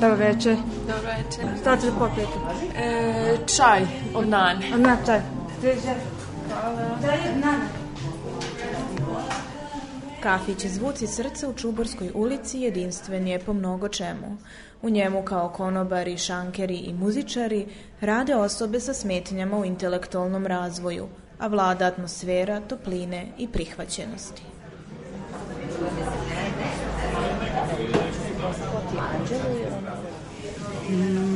Dobro 0.00 0.16
večer. 0.16 0.56
Dobro 0.86 1.10
večer. 1.16 1.44
Šta 1.60 1.76
ćete 1.76 1.92
popijeti? 1.98 2.32
E, 2.76 3.36
čaj 3.56 3.80
od 4.14 4.28
nane. 4.28 4.66
Od 4.74 4.80
nane 4.80 5.02
čaj. 5.06 5.20
Nana. 7.40 7.68
Kafić 10.22 10.66
Zvuci 10.66 11.06
srca 11.06 11.48
u 11.48 11.52
Čuborskoj 11.52 12.10
ulici 12.14 12.60
jedinstven 12.60 13.26
je 13.28 13.38
po 13.38 13.52
mnogo 13.52 13.88
čemu. 13.88 14.36
U 14.82 14.90
njemu 14.90 15.22
kao 15.22 15.48
konobari, 15.48 16.18
šankeri 16.18 16.76
i 16.76 16.92
muzičari 16.92 17.66
rade 18.00 18.36
osobe 18.36 18.80
sa 18.80 18.94
smetnjama 18.94 19.58
u 19.58 19.64
intelektualnom 19.64 20.46
razvoju, 20.46 21.08
a 21.38 21.46
vlada 21.46 21.86
atmosfera 21.86 22.60
topline 22.60 23.26
i 23.38 23.48
prihvaćenosti. 23.48 24.42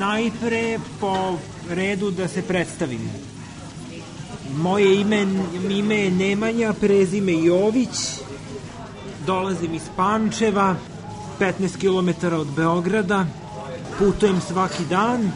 Najpre 0.01 0.79
po 1.01 1.39
redu 1.71 2.11
da 2.11 2.29
se 2.29 2.43
predstavim. 2.43 3.11
Moje 4.57 5.01
ime, 5.01 5.27
ime 5.71 5.97
je 5.97 6.11
Nemanja, 6.11 6.73
prezime 6.81 7.33
Jović, 7.33 7.99
dolazim 9.27 9.75
iz 9.75 9.83
Pančeva, 9.97 10.77
15 11.41 11.77
km 11.81 12.35
od 12.35 12.47
Beograda, 12.57 13.27
putujem 13.99 14.41
svaki 14.41 14.85
dan. 14.85 15.33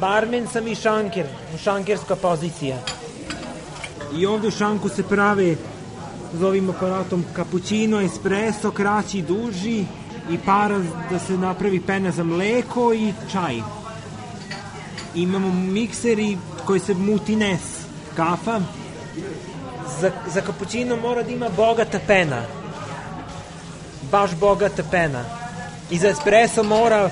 Barmen 0.00 0.48
sam 0.48 0.66
i 0.66 0.74
šanker, 0.74 1.26
šankerska 1.62 2.16
pozicija. 2.16 2.78
I 4.16 4.26
ovde 4.26 4.48
u 4.48 4.50
šanku 4.50 4.88
se 4.88 5.02
prave 5.02 5.56
s 6.32 6.42
ovim 6.42 6.70
aparatom 6.70 7.24
kapućino, 7.32 8.00
espresso, 8.00 8.70
kraći, 8.70 9.22
duži 9.22 9.84
i 10.30 10.38
para 10.46 10.82
da 11.10 11.18
se 11.18 11.38
napravi 11.38 11.80
pena 11.80 12.10
za 12.10 12.24
mleko 12.24 12.92
i 12.94 13.12
čaj. 13.32 13.83
Imamo 15.14 15.52
mikseri 15.52 16.38
koji 16.64 16.80
se 16.80 16.94
muti 16.94 17.36
nes, 17.36 17.60
kafa. 18.16 18.60
Za, 20.00 20.10
za 20.34 20.40
kapućino 20.40 20.96
mora 20.96 21.22
da 21.22 21.30
ima 21.30 21.48
bogata 21.48 21.98
pena. 22.06 22.42
Baš 24.10 24.30
bogata 24.40 24.82
pena. 24.90 25.24
I 25.90 25.98
za 25.98 26.08
espresso 26.08 26.62
mora 26.62 27.10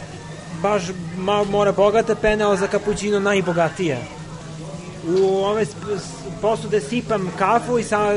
baš 0.63 0.83
ma, 1.17 1.45
mora 1.45 1.73
bogata 1.73 2.15
pena, 2.15 2.51
a 2.53 2.57
za 2.57 2.67
kapućino 2.67 3.21
najbogatija. 3.21 3.99
U 5.09 5.45
ove 5.45 5.67
posude 6.41 6.81
sipam 6.81 7.33
kafu 7.39 7.79
i 7.79 7.85
sa, 7.85 8.15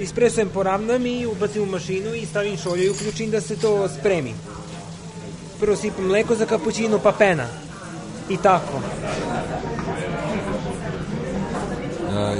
ispresujem 0.00 0.48
poravnam 0.48 1.06
i 1.06 1.26
ubacim 1.26 1.62
u 1.62 1.66
mašinu 1.66 2.14
i 2.14 2.26
stavim 2.26 2.56
šolje 2.56 2.84
i 2.84 2.90
uključim 2.90 3.30
da 3.30 3.40
se 3.40 3.56
to 3.56 3.88
spremi. 3.88 4.34
Prvo 5.60 5.76
sipam 5.76 6.06
mleko 6.06 6.34
za 6.34 6.46
kapućino 6.46 6.98
pa 6.98 7.12
pena. 7.12 7.63
I 8.28 8.36
tako. 8.36 8.80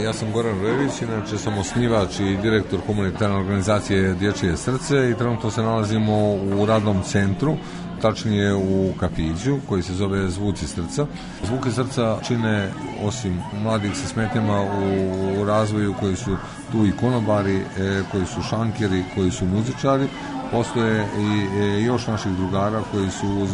Ja 0.05 0.13
sam 0.13 0.33
Goran 0.33 0.61
Rević, 0.61 1.03
inače 1.03 1.39
sam 1.39 1.59
osnivač 1.59 2.21
i 2.21 2.37
direktor 2.37 2.81
humanitarne 2.87 3.37
organizacije 3.37 4.15
Dječije 4.15 4.57
srce 4.57 5.11
i 5.11 5.15
trenutno 5.19 5.51
se 5.51 5.63
nalazimo 5.63 6.35
u 6.35 6.67
radnom 6.67 7.03
centru 7.03 7.57
tačnije 8.03 8.55
u 8.55 8.93
kafiću 9.01 9.59
koji 9.69 9.83
se 9.83 9.95
zove 9.95 10.29
Zvuci 10.29 10.67
srca. 10.67 11.07
Zvuke 11.47 11.71
srca 11.71 12.19
čine 12.27 12.71
osim 13.03 13.41
mladih 13.63 13.97
sa 13.97 14.09
smetnjama 14.09 14.63
u 14.63 15.34
razvoju 15.45 15.95
koji 16.01 16.17
su 16.17 16.37
tu 16.73 16.87
i 16.87 16.93
konobari, 17.01 17.57
e, 17.57 18.03
koji 18.13 18.27
su 18.27 18.43
šankeri, 18.43 19.05
koji 19.15 19.31
su 19.31 19.47
muzičari, 19.47 20.09
postoje 20.51 21.07
i 21.19 21.59
e, 21.61 21.83
još 21.83 22.07
naših 22.07 22.33
drugara 22.33 22.83
koji 22.93 23.11
su 23.11 23.27
e, 23.27 23.49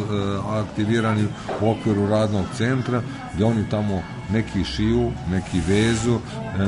aktivirani 0.60 1.26
u 1.60 1.70
okviru 1.70 2.06
radnog 2.06 2.44
centra 2.56 3.02
gdje 3.34 3.44
oni 3.44 3.64
tamo 3.70 4.02
neki 4.32 4.64
šiju, 4.64 5.10
neki 5.30 5.60
vezu, 5.68 6.18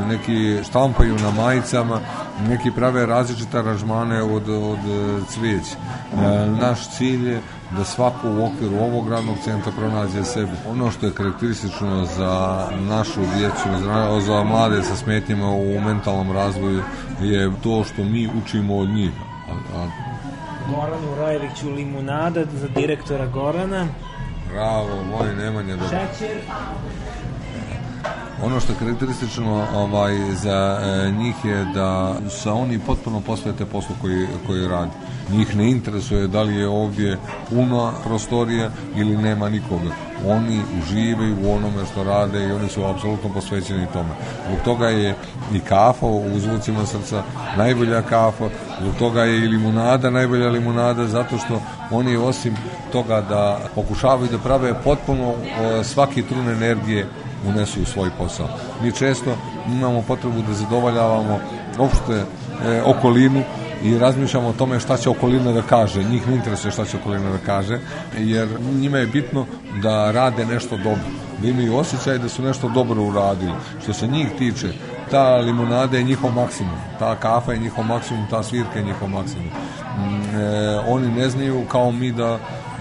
neki 0.08 0.64
štampaju 0.64 1.16
na 1.18 1.30
majicama, 1.30 2.00
neki 2.48 2.70
prave 2.70 3.06
različite 3.06 3.58
aranžmane 3.58 4.22
od, 4.22 4.48
od 4.48 4.78
cvijeća. 5.28 5.76
Naš 6.60 6.96
cilj 6.96 7.28
je 7.28 7.40
da 7.76 7.84
svako 7.84 8.28
u 8.28 8.44
okviru 8.46 8.76
ovog 8.76 9.08
radnog 9.08 9.36
centra 9.44 9.72
pronađe 9.78 10.24
sebi. 10.24 10.52
Ono 10.70 10.90
što 10.90 11.06
je 11.06 11.12
karakteristično 11.12 12.04
za 12.04 12.66
našu 12.88 13.20
djecu, 13.38 13.84
za, 14.26 14.44
mlade 14.44 14.82
sa 14.82 14.96
smetnjama 14.96 15.50
u 15.50 15.80
mentalnom 15.80 16.32
razvoju 16.32 16.82
je 17.20 17.50
to 17.62 17.84
što 17.84 18.04
mi 18.04 18.28
učimo 18.44 18.76
od 18.76 18.88
njih. 18.88 19.10
A, 19.48 19.78
a... 19.78 19.86
Goranu 20.70 21.14
Rajeviću 21.18 21.70
limunada 21.70 22.44
za 22.52 22.68
direktora 22.68 23.26
Gorana. 23.26 23.86
Bravo, 24.52 24.88
moj 25.10 25.34
Nemanja. 25.34 25.76
Da... 25.76 25.84
Šećer. 25.84 26.36
Ono 28.44 28.60
što 28.60 28.72
je 28.72 28.78
karakteristično 28.78 29.66
ovaj, 29.74 30.14
za 30.34 30.78
e, 30.82 31.10
njih 31.10 31.44
je 31.44 31.64
da 31.64 32.14
se 32.30 32.50
oni 32.50 32.78
potpuno 32.78 33.20
posvete 33.20 33.64
poslu 33.64 33.94
koji, 34.00 34.26
koji 34.46 34.68
radi. 34.68 34.90
Njih 35.30 35.56
ne 35.56 35.70
interesuje 35.70 36.28
da 36.28 36.42
li 36.42 36.56
je 36.56 36.68
ovdje 36.68 37.18
puna 37.48 37.92
prostorija 38.04 38.70
ili 38.96 39.16
nema 39.16 39.48
nikoga. 39.48 39.90
Oni 40.26 40.60
uživaju 40.82 41.36
u 41.42 41.52
onome 41.52 41.86
što 41.92 42.04
rade 42.04 42.46
i 42.46 42.52
oni 42.52 42.68
su 42.68 42.84
apsolutno 42.84 43.32
posvećeni 43.34 43.86
tome. 43.92 44.10
Zbog 44.48 44.64
toga 44.64 44.88
je 44.88 45.14
i 45.54 45.60
kafa 45.60 46.06
u 46.06 46.38
zvucima 46.38 46.86
srca 46.86 47.22
najbolja 47.56 48.02
kafa, 48.02 48.48
zbog 48.80 48.94
toga 48.98 49.22
je 49.22 49.36
i 49.36 49.48
limunada 49.48 50.10
najbolja 50.10 50.48
limunada, 50.48 51.06
zato 51.06 51.38
što 51.38 51.62
oni 51.90 52.16
osim 52.16 52.56
toga 52.92 53.20
da 53.20 53.60
pokušavaju 53.74 54.28
da 54.30 54.38
prave 54.38 54.74
potpuno 54.84 55.34
svaki 55.84 56.22
trun 56.22 56.48
energije 56.48 57.06
unesu 57.48 57.82
u 57.82 57.84
svoj 57.84 58.10
posao. 58.18 58.48
Mi 58.82 58.92
često 58.92 59.36
imamo 59.66 60.02
potrebu 60.02 60.42
da 60.42 60.54
zadovoljavamo 60.54 61.40
opšte 61.78 62.12
e, 62.14 62.82
okolinu 62.82 63.42
i 63.84 63.98
razmišljamo 63.98 64.48
o 64.48 64.52
tome 64.52 64.80
šta 64.80 64.96
će 64.96 65.10
okolina 65.10 65.52
da 65.52 65.62
kaže. 65.62 66.04
Njih 66.04 66.28
ne 66.28 66.34
interesuje 66.34 66.72
šta 66.72 66.84
će 66.84 66.96
okolina 66.96 67.30
da 67.30 67.38
kaže, 67.46 67.78
jer 68.18 68.48
njima 68.80 68.98
je 68.98 69.06
bitno 69.06 69.46
da 69.82 70.10
rade 70.10 70.46
nešto 70.46 70.76
dobro, 70.76 71.04
da 71.42 71.48
imaju 71.48 71.76
osjećaj 71.76 72.18
da 72.18 72.28
su 72.28 72.42
nešto 72.42 72.68
dobro 72.68 73.02
uradili. 73.02 73.52
Što 73.82 73.92
se 73.92 74.06
njih 74.06 74.28
tiče, 74.38 74.68
ta 75.10 75.36
limonada 75.36 75.96
je 75.96 76.04
njihov 76.04 76.32
maksimum, 76.32 76.78
ta 76.98 77.16
kafa 77.16 77.52
je 77.52 77.58
njihov 77.58 77.84
maksimum, 77.84 78.26
ta 78.30 78.42
svirka 78.42 78.78
je 78.78 78.84
njihov 78.84 79.08
maksimum. 79.08 79.46
Mm, 79.46 80.36
e, 80.36 80.78
oni 80.88 81.08
ne 81.08 81.28
znaju 81.28 81.64
kao 81.68 81.92
mi 81.92 82.12
da 82.12 82.38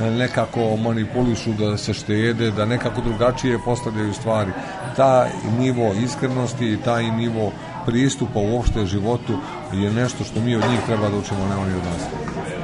nekako 0.10 0.78
manipulišu, 0.78 1.54
da 1.54 1.78
se 1.78 1.94
štede, 1.94 2.52
da 2.52 2.66
nekako 2.66 3.02
drugačije 3.02 3.60
postavljaju 3.66 4.14
stvari. 4.14 4.52
Ta 4.96 5.28
nivo 5.60 5.94
iskrenosti 6.04 6.74
i 6.74 6.78
taj 6.78 7.04
nivo 7.04 7.52
pristupa 7.86 8.40
uopšte 8.40 8.86
životu 8.86 9.34
je 9.74 9.92
nešto 9.92 10.24
što 10.24 10.40
mi 10.40 10.56
od 10.56 10.64
njih 10.70 10.80
treba 10.86 11.10
da 11.10 11.18
učimo, 11.18 11.48
ne 11.48 11.56
oni 11.56 11.74
od 11.74 11.84
nas. 11.84 12.61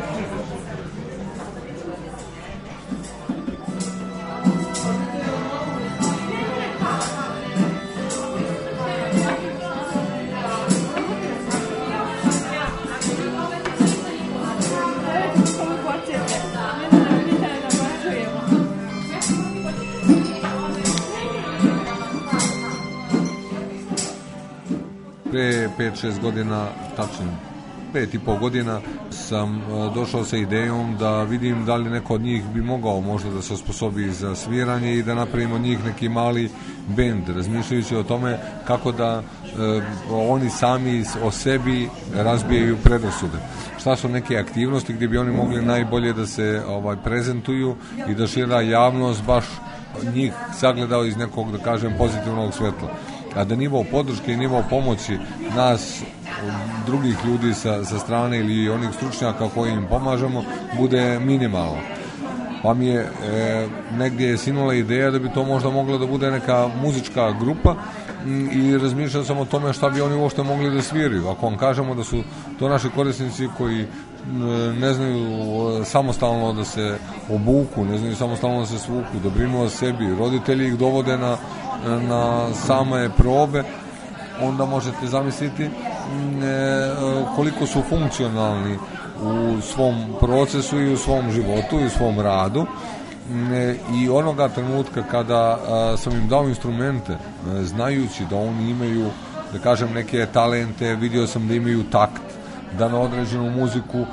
5-6 25.92 26.22
godina, 26.22 26.68
tačno 26.96 27.26
pet 27.94 28.14
i 28.14 28.20
pol 28.20 28.38
godina 28.38 28.80
sam 29.10 29.58
e, 29.58 29.62
došao 29.96 30.24
sa 30.26 30.38
idejom 30.38 30.98
da 30.98 31.24
vidim 31.24 31.66
da 31.66 31.76
li 31.76 31.90
neko 31.90 32.14
od 32.14 32.22
njih 32.22 32.44
bi 32.54 32.62
mogao 32.62 33.02
možda 33.02 33.30
da 33.30 33.42
se 33.42 33.54
osposobi 33.54 34.12
za 34.12 34.36
sviranje 34.36 34.94
i 34.94 35.04
da 35.04 35.16
napravimo 35.16 35.56
od 35.56 35.62
njih 35.62 35.86
neki 35.86 36.10
mali 36.10 36.50
bend, 36.88 37.30
razmišljajući 37.30 37.96
o 37.96 38.04
tome 38.04 38.40
kako 38.68 38.92
da 38.92 39.22
e, 39.22 39.82
oni 40.12 40.50
sami 40.50 41.04
o 41.24 41.32
sebi 41.32 41.90
razbijaju 42.16 42.78
predrasude. 42.84 43.38
Šta 43.80 43.96
su 43.96 44.10
neke 44.10 44.38
aktivnosti 44.38 44.94
gdje 44.94 45.08
bi 45.08 45.18
oni 45.18 45.32
mogli 45.32 45.66
najbolje 45.66 46.14
da 46.14 46.26
se 46.26 46.64
ovaj 46.68 46.96
prezentuju 47.04 47.76
i 48.10 48.16
da 48.16 48.28
šira 48.28 48.62
javnost 48.62 49.24
baš 49.24 49.46
njih 50.14 50.34
sagledao 50.54 51.06
iz 51.06 51.18
nekog, 51.18 51.52
da 51.52 51.58
kažem, 51.58 51.94
pozitivnog 51.98 52.54
svetla. 52.54 52.90
A 53.38 53.44
da 53.44 53.56
nivo 53.56 53.86
podrške 53.92 54.34
i 54.34 54.38
nivo 54.38 54.64
pomoći 54.70 55.18
nas 55.56 56.02
drugih 56.86 57.18
ljudi 57.26 57.54
sa, 57.54 57.86
sa 57.86 58.00
strane 58.00 58.40
ili 58.40 58.70
onih 58.70 58.90
stručnjaka 58.94 59.50
koji 59.50 59.72
im 59.72 59.86
pomažemo 59.90 60.44
bude 60.78 61.20
minimalno. 61.20 61.78
Pa 62.64 62.74
mi 62.74 62.88
je 62.88 63.02
e, 63.02 63.68
negdje 63.98 64.30
je 64.30 64.38
sinula 64.38 64.74
ideja 64.74 65.12
da 65.12 65.20
bi 65.20 65.30
to 65.34 65.46
možda 65.46 65.70
mogla 65.70 65.98
da 65.98 66.06
bude 66.06 66.32
neka 66.32 66.70
muzička 66.84 67.32
grupa 67.32 67.76
i 68.52 68.78
razmišljao 68.78 69.24
sam 69.24 69.38
o 69.38 69.46
tome 69.46 69.74
šta 69.74 69.90
bi 69.90 70.02
oni 70.02 70.16
uopšte 70.16 70.44
mogli 70.44 70.72
da 70.72 70.82
sviraju. 70.82 71.30
Ako 71.30 71.46
vam 71.46 71.58
kažemo 71.58 71.96
da 71.96 72.04
su 72.04 72.24
to 72.60 72.70
naši 72.70 72.90
korisnici 72.90 73.48
koji 73.58 73.86
ne 74.80 74.94
znaju 74.94 75.86
samostalno 75.86 76.54
da 76.54 76.64
se 76.66 76.98
obuku, 77.30 77.86
ne 77.86 77.98
znaju 77.98 78.16
samostalno 78.16 78.60
da 78.60 78.66
se 78.66 78.80
svuku, 78.80 79.20
da 79.24 79.30
brinu 79.30 79.62
o 79.62 79.70
sebi, 79.70 80.16
roditelji 80.20 80.68
ih 80.68 80.78
dovode 80.78 81.18
na, 81.18 81.38
na 81.86 82.54
same 82.54 83.10
probe, 83.18 83.64
onda 84.42 84.66
možete 84.66 85.08
zamisliti 85.08 85.64
e, 85.64 85.70
koliko 87.36 87.66
su 87.66 87.82
funkcionalni 87.90 88.78
u 89.24 89.62
svom 89.62 89.96
procesu 90.20 90.80
i 90.80 90.94
u 90.94 90.98
svom 90.98 91.32
životu 91.32 91.80
i 91.80 91.86
u 91.86 91.90
svom 91.90 92.20
radu 92.20 92.66
e, 93.54 93.76
i 93.94 94.10
onoga 94.10 94.50
trenutka 94.50 95.04
kada 95.12 95.60
sam 95.98 96.14
im 96.14 96.28
dao 96.28 96.50
instrumente 96.50 97.14
e, 97.14 97.64
znajući 97.64 98.26
da 98.30 98.36
oni 98.36 98.70
imaju 98.70 99.10
da 99.54 99.60
kažem 99.60 99.94
neke 99.94 100.26
talente 100.34 100.96
vidio 100.96 101.28
sam 101.28 101.48
da 101.48 101.54
imaju 101.54 101.84
takt 101.84 102.22
da 102.78 102.90
na 102.90 103.00
određenu 103.00 103.50
muziku 103.50 103.98
e, 103.98 104.06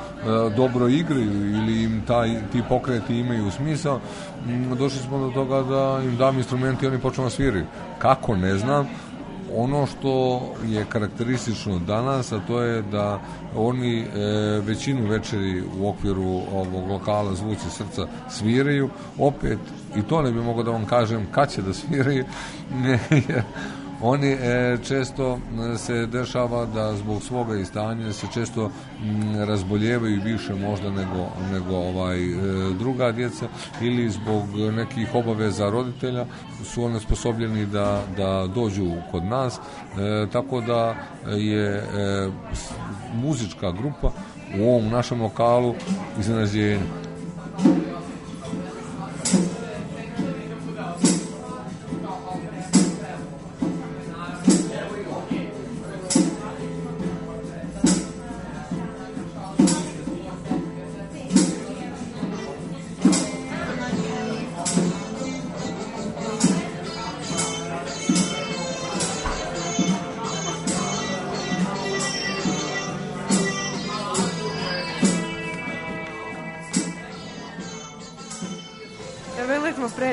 dobro 0.56 0.88
igraju 0.88 1.56
ili 1.56 1.82
im 1.82 2.02
taj, 2.06 2.40
ti 2.52 2.62
pokreti 2.68 3.18
imaju 3.18 3.50
smisao, 3.50 4.00
došli 4.78 4.98
smo 4.98 5.18
do 5.18 5.30
toga 5.30 5.62
da 5.62 6.00
im 6.04 6.16
dam 6.16 6.38
instrumenti 6.38 6.84
i 6.84 6.88
oni 6.88 6.98
počnu 6.98 7.24
da 7.24 7.30
sviraju. 7.30 7.66
Kako, 7.98 8.36
ne 8.36 8.58
znam, 8.58 8.88
ono 9.56 9.86
što 9.86 10.42
je 10.66 10.86
karakteristično 10.88 11.78
danas, 11.78 12.32
a 12.32 12.40
to 12.46 12.62
je 12.62 12.82
da 12.82 13.20
oni 13.56 14.00
e, 14.00 14.06
većinu 14.60 15.08
večeri 15.08 15.62
u 15.78 15.88
okviru 15.88 16.40
ovog 16.52 16.88
lokala 16.88 17.34
Zvuci 17.34 17.70
srca 17.70 18.06
sviraju, 18.30 18.90
opet 19.18 19.58
i 19.96 20.02
to 20.02 20.22
ne 20.22 20.32
bi 20.32 20.40
mogao 20.40 20.62
da 20.62 20.70
vam 20.70 20.86
kažem 20.86 21.26
kad 21.30 21.52
će 21.52 21.62
da 21.62 21.72
sviraju, 21.72 22.24
oni 24.06 24.32
e, 24.32 24.78
često 24.88 25.38
se 25.76 26.06
dešava 26.06 26.66
da 26.66 26.96
zbog 26.96 27.22
svoga 27.22 27.56
istanja 27.56 28.12
se 28.12 28.26
često 28.34 28.70
m, 29.02 29.44
razboljevaju 29.46 30.20
više 30.24 30.54
možda 30.54 30.90
nego, 30.90 31.28
nego 31.52 31.76
ovaj 31.76 32.24
e, 32.24 32.36
druga 32.78 33.12
djeca 33.12 33.46
ili 33.80 34.10
zbog 34.10 34.44
nekih 34.76 35.14
obaveza 35.14 35.70
roditelja 35.70 36.26
su 36.64 36.84
oni 36.84 37.00
sposobljeni 37.00 37.66
da, 37.66 38.02
da 38.16 38.46
dođu 38.54 38.90
kod 39.10 39.24
nas. 39.24 39.56
E, 39.58 40.26
tako 40.32 40.60
da 40.60 40.94
je 41.26 41.68
e, 41.76 41.82
muzička 43.14 43.72
grupa 43.72 44.10
u 44.60 44.68
ovom 44.68 44.88
našem 44.88 45.22
lokalu 45.22 45.74
iznenađenje 46.20 46.80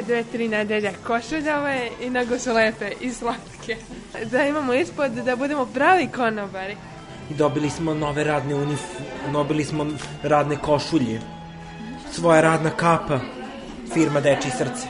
dve, 0.01 0.23
tri 0.23 0.47
nedelje 0.47 0.93
košuljave 1.07 1.89
i 2.01 2.09
nego 2.09 2.39
su 2.39 2.53
lepe 2.53 2.91
i 3.01 3.13
slatke. 3.13 3.77
Da 4.31 4.43
imamo 4.43 4.73
ispod 4.73 5.11
da 5.11 5.35
budemo 5.35 5.65
pravi 5.65 6.07
konobari. 6.07 6.77
I 7.29 7.33
dobili 7.33 7.69
smo 7.69 7.93
nove 7.93 8.23
radne 8.23 8.55
unif... 8.55 8.81
Dobili 9.31 9.65
smo 9.65 9.85
radne 10.23 10.57
košulje. 10.57 11.21
Svoja 12.11 12.41
radna 12.41 12.69
kapa. 12.69 13.19
Firma 13.93 14.21
Deči 14.21 14.49
srce. 14.49 14.87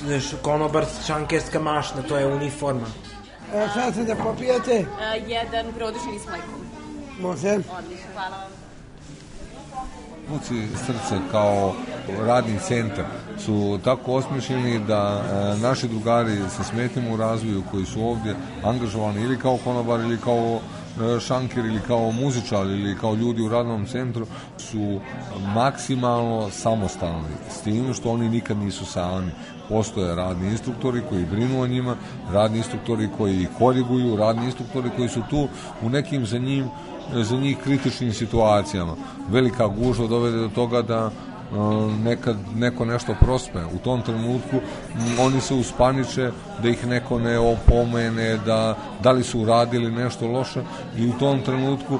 Znaš, 0.00 0.24
konobar, 0.42 0.84
šankerska 1.06 1.60
mašna, 1.60 2.02
to 2.02 2.16
je 2.16 2.26
uniforma. 2.26 2.86
E, 3.54 3.68
šta 3.70 3.92
se 3.92 4.04
da 4.04 4.14
popijete? 4.14 4.84
A, 5.00 5.14
jedan 5.14 5.72
produšeni 5.76 6.18
s 6.18 6.26
mlekom. 6.26 6.60
Može. 7.20 7.48
Odlično, 7.50 8.10
hvala 8.14 8.36
vam. 8.36 8.59
Muci 10.30 10.76
srce 10.86 11.18
kao 11.30 11.74
radni 12.26 12.58
centar 12.58 13.04
su 13.38 13.78
tako 13.84 14.14
osmišljeni 14.14 14.78
da 14.86 15.22
e, 15.22 15.58
naši 15.58 15.88
drugari 15.88 16.36
sa 16.56 16.64
smetnjama 16.64 17.14
u 17.14 17.16
razvoju 17.16 17.62
koji 17.70 17.86
su 17.86 18.02
ovdje 18.02 18.34
angažovani 18.64 19.22
ili 19.22 19.38
kao 19.38 19.58
konobar 19.64 20.00
ili 20.00 20.18
kao 20.18 20.60
e, 21.16 21.20
šanker 21.20 21.64
ili 21.64 21.80
kao 21.86 22.12
muzičar 22.12 22.66
ili 22.66 22.98
kao 22.98 23.14
ljudi 23.14 23.42
u 23.42 23.48
radnom 23.48 23.86
centru 23.86 24.26
su 24.58 25.00
maksimalno 25.54 26.50
samostalni 26.50 27.34
s 27.50 27.60
tim 27.60 27.94
što 27.94 28.10
oni 28.10 28.28
nikad 28.28 28.56
nisu 28.56 28.86
sami. 28.86 29.30
Postoje 29.68 30.14
radni 30.14 30.48
instruktori 30.48 31.02
koji 31.08 31.24
brinu 31.24 31.62
o 31.62 31.66
njima 31.66 31.96
radni 32.32 32.58
instruktori 32.58 33.08
koji 33.18 33.46
koriguju 33.58 34.16
radni 34.16 34.44
instruktori 34.44 34.90
koji 34.96 35.08
su 35.08 35.22
tu 35.30 35.48
u 35.82 35.88
nekim 35.88 36.26
za 36.26 36.38
njim 36.38 36.64
za 37.14 37.36
njih 37.36 37.58
kritičnim 37.64 38.12
situacijama. 38.12 38.94
Velika 39.28 39.66
gužva 39.66 40.06
dovede 40.06 40.36
do 40.36 40.48
toga 40.48 40.82
da 40.82 41.10
nekad 42.04 42.36
neko 42.56 42.84
nešto 42.84 43.14
prospe. 43.20 43.58
U 43.74 43.78
tom 43.78 44.02
trenutku 44.02 44.56
oni 45.20 45.40
se 45.40 45.54
uspaniče 45.54 46.30
da 46.62 46.68
ih 46.68 46.86
neko 46.86 47.18
ne 47.18 47.38
opomene, 47.38 48.36
da, 48.36 48.76
da 49.02 49.10
li 49.10 49.24
su 49.24 49.40
uradili 49.40 49.92
nešto 49.92 50.26
loše 50.26 50.62
i 50.98 51.08
u 51.08 51.12
tom 51.18 51.42
trenutku 51.42 51.98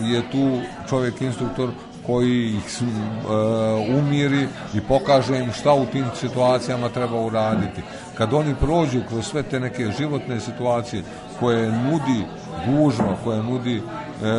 je 0.00 0.30
tu 0.30 0.58
čovjek 0.88 1.20
instruktor 1.20 1.70
koji 2.06 2.48
ih 2.48 2.62
uh, 2.80 3.98
umiri 3.98 4.48
i 4.74 4.80
pokaže 4.80 5.38
im 5.38 5.52
šta 5.52 5.74
u 5.74 5.86
tim 5.86 6.04
situacijama 6.14 6.88
treba 6.88 7.20
uraditi. 7.20 7.82
Kad 8.14 8.34
oni 8.34 8.54
prođu 8.54 9.00
kroz 9.08 9.26
sve 9.26 9.42
te 9.42 9.60
neke 9.60 9.92
životne 9.98 10.40
situacije 10.40 11.02
koje 11.40 11.72
nudi 11.72 12.24
gužva, 12.66 13.16
koje 13.24 13.42
nudi 13.42 13.82
e, 14.22 14.32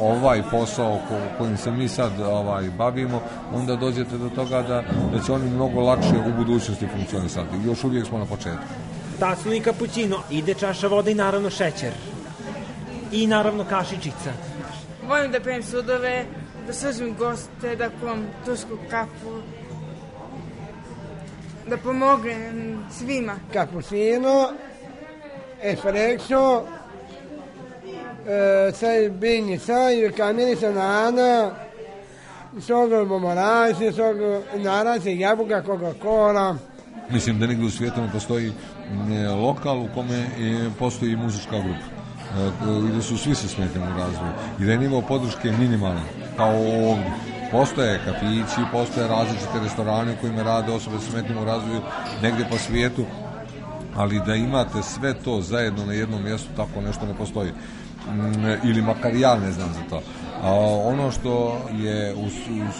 ovaj 0.00 0.42
posao 0.50 0.98
ko, 1.08 1.14
kojim 1.38 1.56
se 1.56 1.70
mi 1.70 1.88
sad 1.88 2.20
ovaj 2.20 2.70
bavimo, 2.78 3.22
onda 3.54 3.76
dođete 3.76 4.18
do 4.18 4.28
toga 4.28 4.62
da, 4.62 4.82
da 5.12 5.22
će 5.26 5.32
oni 5.32 5.50
mnogo 5.50 5.80
lakše 5.80 6.14
u 6.28 6.36
budućnosti 6.36 6.86
funkcionisati. 6.96 7.56
Još 7.64 7.84
uvijek 7.84 8.06
smo 8.06 8.18
na 8.18 8.26
početku. 8.26 8.64
Tasno 9.18 9.54
i 9.54 9.60
kapućino, 9.60 10.18
ide 10.30 10.54
čaša 10.54 10.86
vode 10.86 11.12
i 11.12 11.14
naravno 11.14 11.50
šećer. 11.50 11.92
I 13.12 13.26
naravno 13.26 13.64
kašičica. 13.64 14.32
Volim 15.08 15.32
da 15.32 15.40
pijem 15.40 15.62
sudove, 15.62 16.24
da 16.66 16.72
sržim 16.72 17.14
goste, 17.18 17.76
da 17.76 17.88
kuvam 18.00 18.26
tušku 18.44 18.78
kafu, 18.90 19.42
da 21.70 21.76
pomognem 21.76 22.84
svima. 22.90 23.36
Cappuccino, 23.52 24.48
espresso, 25.62 26.64
eh, 28.26 28.72
sai 28.74 29.10
bene, 29.10 29.58
sai, 29.58 30.12
camini 30.12 30.56
sanana, 30.56 31.54
sono 32.60 33.04
momorazi, 33.04 33.92
sono 33.92 34.42
narazi, 34.56 35.10
jabuka, 35.10 35.62
Coca-Cola. 35.62 36.56
Mislim 37.10 37.38
da 37.38 37.46
negdje 37.46 37.66
u 37.66 37.70
svijetu 37.70 38.00
ne 38.00 38.12
postoji 38.12 38.52
ne, 39.08 39.28
lokal 39.28 39.82
u 39.82 39.88
kome 39.94 40.14
je, 40.38 40.70
postoji 40.78 41.16
muzička 41.16 41.58
grupa 41.58 41.86
e, 42.68 42.88
i 42.88 42.96
da 42.96 43.02
su 43.02 43.18
svi 43.18 43.34
sa 43.34 43.48
smetnjama 43.48 43.86
u 43.94 43.98
razvoju 43.98 44.32
i 44.60 44.64
da 44.64 44.72
je 44.72 44.78
nivo 44.78 45.02
podrške 45.02 45.52
minimalan 45.58 46.04
kao 46.36 46.56
ovdje 46.56 47.12
postoje 47.50 48.00
kafići, 48.04 48.70
postoje 48.72 49.08
različite 49.08 49.60
restorane 49.62 50.12
u 50.12 50.20
kojima 50.20 50.42
rade 50.42 50.72
osobe 50.72 50.96
sa 50.98 51.10
smetnjama 51.10 51.42
u 51.42 51.44
razvoju 51.44 51.80
negdje 52.22 52.46
po 52.50 52.58
svijetu 52.58 53.04
ali 53.96 54.20
da 54.26 54.34
imate 54.34 54.82
sve 54.82 55.14
to 55.14 55.40
zajedno 55.40 55.86
na 55.86 55.92
jednom 55.92 56.22
mjestu 56.22 56.48
tako 56.56 56.80
nešto 56.80 57.06
ne 57.06 57.14
postoji 57.14 57.50
ili 58.64 58.82
makar 58.82 59.14
ja 59.14 59.36
ne 59.36 59.52
znam 59.52 59.68
za 59.72 59.80
to. 59.90 60.02
A 60.42 60.52
ono 60.84 61.10
što 61.10 61.60
je 61.72 62.14
u, 62.14 62.28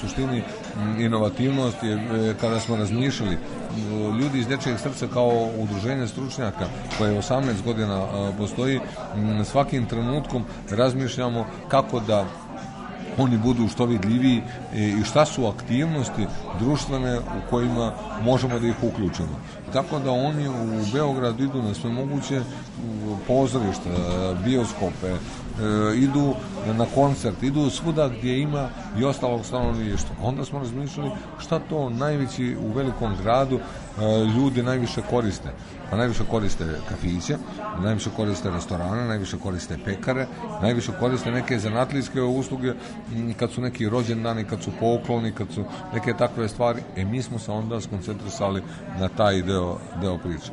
suštini 0.00 0.42
mm, 0.76 1.00
inovativnost 1.00 1.82
je 1.82 1.94
e, 1.94 2.34
kada 2.40 2.60
smo 2.60 2.76
razmišljali 2.76 3.38
ljudi 4.20 4.38
iz 4.38 4.46
dečijeg 4.46 4.78
srca 4.78 5.06
kao 5.12 5.48
udruženje 5.58 6.06
stručnjaka 6.06 6.66
koje 6.98 7.18
18 7.18 7.62
godina 7.64 8.02
a, 8.02 8.32
postoji 8.38 8.80
svakim 9.44 9.86
trenutkom 9.86 10.44
razmišljamo 10.70 11.46
kako 11.68 12.00
da 12.00 12.24
oni 13.18 13.38
budu 13.38 13.68
što 13.68 13.86
vidljiviji 13.86 14.42
e, 14.74 14.78
i 14.78 15.04
šta 15.04 15.24
su 15.24 15.46
aktivnosti 15.46 16.26
društvene 16.58 17.18
u 17.18 17.50
kojima 17.50 17.92
možemo 18.22 18.58
da 18.58 18.66
ih 18.66 18.82
uključimo. 18.82 19.40
Tako 19.72 19.98
da 19.98 20.10
oni 20.10 20.48
u 20.48 20.92
Beogradu 20.92 21.44
idu 21.44 21.62
na 21.62 21.74
sve 21.74 21.90
moguće 21.90 22.40
pozorišta, 23.26 23.90
bioskope, 24.44 25.16
idu 25.96 26.34
na 26.78 26.86
koncert, 26.94 27.42
idu 27.42 27.70
svuda 27.70 28.08
gdje 28.08 28.40
ima 28.40 28.68
i 28.98 29.04
ostalog 29.04 29.44
stanovništva. 29.44 30.16
Onda 30.22 30.44
smo 30.44 30.58
razmišljali 30.58 31.10
šta 31.38 31.58
to 31.58 31.90
najveći 31.90 32.56
u 32.60 32.72
velikom 32.72 33.16
gradu 33.22 33.56
e, 33.56 33.60
ljudi 34.36 34.62
najviše 34.62 35.02
koriste. 35.10 35.52
Pa 35.90 35.96
najviše 35.96 36.24
koriste 36.30 36.64
kafiće, 36.88 37.36
najviše 37.82 38.10
koriste 38.16 38.50
restorane, 38.50 39.08
najviše 39.08 39.38
koriste 39.38 39.78
pekare, 39.84 40.26
najviše 40.62 40.92
koriste 41.00 41.30
neke 41.30 41.58
zanatlijske 41.58 42.22
usluge 42.22 42.72
kad 43.36 43.50
su 43.50 43.60
neki 43.60 43.88
rođendani, 43.88 44.44
kad 44.44 44.62
su 44.62 44.70
pokloni, 44.80 45.32
kad 45.32 45.46
su 45.54 45.64
neke 45.94 46.14
takve 46.14 46.48
stvari. 46.48 46.82
E 46.96 47.04
mi 47.04 47.22
smo 47.22 47.38
se 47.38 47.52
onda 47.52 47.80
skoncentrisali 47.80 48.62
na 49.00 49.08
taj 49.08 49.42
deo, 49.42 49.78
deo 50.00 50.18
priče. 50.18 50.52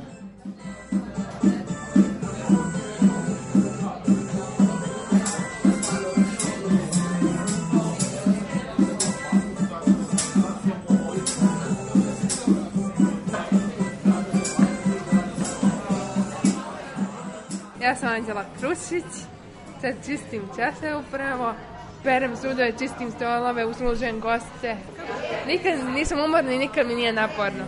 Ja 17.90 17.96
sam 17.96 18.10
Anđela 18.10 18.46
Krušić, 18.60 19.12
sad 19.82 19.94
čistim 20.06 20.42
čaše 20.56 20.96
upravo, 20.96 21.54
perem 22.04 22.36
sudove, 22.36 22.72
čistim 22.80 23.12
stolove, 23.12 23.66
uslužujem 23.66 24.20
goste. 24.20 24.76
Nikad 25.48 25.74
nisam 25.96 26.20
umorna 26.20 26.52
i 26.52 26.58
nikad 26.58 26.88
mi 26.88 26.96
nije 26.96 27.14
naporno. 27.14 27.64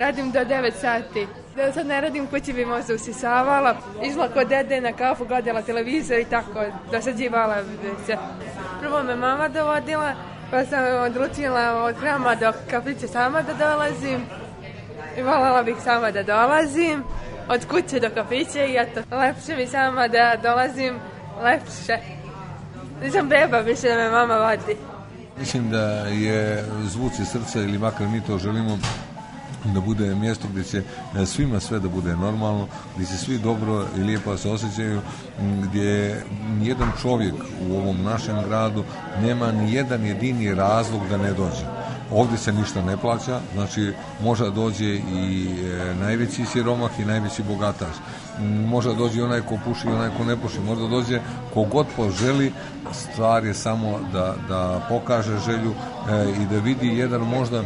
Radim 0.00 0.30
do 0.30 0.38
9 0.38 0.72
sati. 0.80 1.26
Da 1.56 1.72
sad 1.72 1.86
ne 1.86 2.00
radim 2.00 2.26
kući 2.26 2.52
bi 2.52 2.64
možda 2.64 2.94
usisavala, 2.94 3.76
išla 4.04 4.28
kod 4.28 4.48
dede 4.48 4.80
na 4.80 4.92
kafu, 4.92 5.24
gledala 5.24 5.62
televizor 5.62 6.18
i 6.18 6.24
tako, 6.24 6.64
dosađivala 6.92 7.56
se. 8.06 8.16
Prvo 8.80 9.02
me 9.02 9.16
mama 9.16 9.48
dovodila, 9.48 10.12
pa 10.50 10.64
sam 10.64 10.84
odlučila 11.02 11.82
od 11.84 11.96
hrama 11.96 12.34
do 12.34 12.52
kafića 12.70 13.08
sama 13.08 13.42
da 13.42 13.54
dolazim. 13.54 14.20
I 15.18 15.22
voljela 15.22 15.62
bih 15.62 15.76
sama 15.84 16.10
da 16.10 16.22
dolazim 16.22 17.04
od 17.48 17.66
kuće 17.66 18.00
do 18.00 18.10
kafića 18.14 18.64
i 18.64 18.76
eto, 18.76 19.16
lepše 19.16 19.56
mi 19.56 19.66
sama 19.66 20.08
da 20.08 20.36
dolazim, 20.42 20.94
lepše. 21.42 21.98
Nisam 23.02 23.28
beba, 23.28 23.58
više 23.58 23.88
da 23.88 23.94
me 23.94 24.10
mama 24.10 24.34
vodi. 24.34 24.76
Mislim 25.38 25.70
da 25.70 25.82
je 26.06 26.64
zvuci 26.82 27.24
srca 27.24 27.60
ili 27.60 27.78
makar 27.78 28.08
mi 28.08 28.20
to 28.20 28.38
želimo 28.38 28.78
da 29.64 29.80
bude 29.80 30.14
mjesto 30.14 30.48
gdje 30.48 30.64
će 30.64 30.82
svima 31.26 31.60
sve 31.60 31.78
da 31.78 31.88
bude 31.88 32.16
normalno, 32.16 32.66
gdje 32.94 33.06
će 33.06 33.16
svi 33.16 33.38
dobro 33.38 33.84
i 33.96 34.00
lijepo 34.00 34.36
se 34.36 34.50
osjećaju, 34.50 35.00
gdje 35.62 36.22
nijedan 36.58 36.92
čovjek 37.02 37.34
u 37.68 37.76
ovom 37.76 38.02
našem 38.02 38.36
gradu 38.48 38.84
nema 39.22 39.52
ni 39.52 39.72
jedan 39.72 40.04
jedini 40.04 40.54
razlog 40.54 41.08
da 41.08 41.16
ne 41.16 41.32
dođe. 41.32 41.79
Ovdje 42.12 42.38
se 42.38 42.52
ništa 42.52 42.82
ne 42.82 42.96
plaća, 42.96 43.40
znači 43.54 43.92
može 44.22 44.50
dođe 44.50 44.94
i 44.94 45.48
e, 45.64 45.94
najveći 45.94 46.44
siromah 46.44 47.00
i 47.00 47.04
najveći 47.04 47.42
bogataš. 47.42 47.94
Može 48.66 48.94
dođe 48.94 49.22
onaj 49.22 49.40
ko 49.40 49.58
puši 49.64 49.88
i 49.88 49.92
onaj 49.92 50.10
ko 50.16 50.24
ne 50.24 50.36
puši. 50.36 50.60
Možda 50.60 50.88
dođe 50.88 51.20
kogod 51.54 51.86
poželi, 51.96 52.52
stvar 52.92 53.44
je 53.44 53.54
samo 53.54 53.98
da, 54.12 54.34
da 54.48 54.86
pokaže 54.88 55.38
želju 55.38 55.74
e, 56.10 56.30
i 56.42 56.46
da 56.46 56.58
vidi 56.58 56.88
jedan 56.88 57.20
možda 57.20 57.62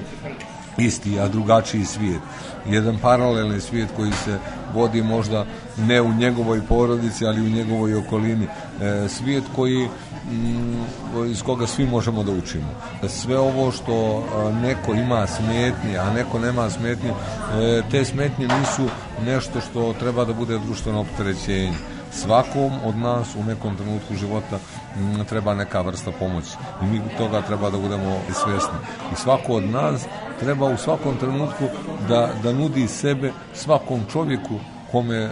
isti, 0.78 1.20
a 1.20 1.28
drugačiji 1.28 1.84
svijet. 1.84 2.20
Jedan 2.66 2.98
paralelni 2.98 3.60
svijet 3.60 3.88
koji 3.96 4.12
se 4.12 4.38
vodi 4.74 5.02
možda 5.02 5.46
ne 5.78 6.02
u 6.02 6.12
njegovoj 6.14 6.60
porodici, 6.68 7.26
ali 7.26 7.40
u 7.40 7.48
njegovoj 7.48 7.94
okolini. 7.94 8.46
E, 8.80 9.08
svijet 9.08 9.44
koji 9.56 9.88
mm, 10.30 11.26
iz 11.30 11.42
koga 11.42 11.66
svi 11.66 11.86
možemo 11.86 12.22
da 12.22 12.32
učimo. 12.32 12.68
Sve 13.08 13.38
ovo 13.38 13.70
što 13.72 14.24
neko 14.62 14.94
ima 14.94 15.26
smetnje, 15.26 15.98
a 15.98 16.12
neko 16.12 16.38
nema 16.38 16.70
smetnje, 16.70 17.10
e, 17.10 17.82
te 17.90 18.04
smetnje 18.04 18.48
nisu 18.48 18.88
nešto 19.24 19.60
što 19.60 19.92
treba 19.92 20.24
da 20.24 20.32
bude 20.32 20.58
društveno 20.58 21.00
opterećenje. 21.00 21.72
Svakom 22.14 22.72
od 22.84 22.96
nas 22.96 23.34
u 23.36 23.44
nekom 23.44 23.76
trenutku 23.76 24.14
života 24.14 24.58
m, 24.96 25.24
treba 25.24 25.54
neka 25.54 25.80
vrsta 25.80 26.10
pomoći 26.18 26.56
i 26.82 26.86
mi 26.86 27.00
toga 27.18 27.42
treba 27.42 27.70
da 27.70 27.78
budemo 27.78 28.16
svjesni. 28.32 28.78
I 29.12 29.16
svako 29.16 29.52
od 29.52 29.70
nas 29.70 30.06
treba 30.40 30.66
u 30.66 30.76
svakom 30.76 31.16
trenutku 31.16 31.64
da, 32.08 32.28
da 32.42 32.52
nudi 32.52 32.88
sebe 32.88 33.32
svakom 33.54 34.00
čovjeku 34.12 34.54
kome 34.92 35.30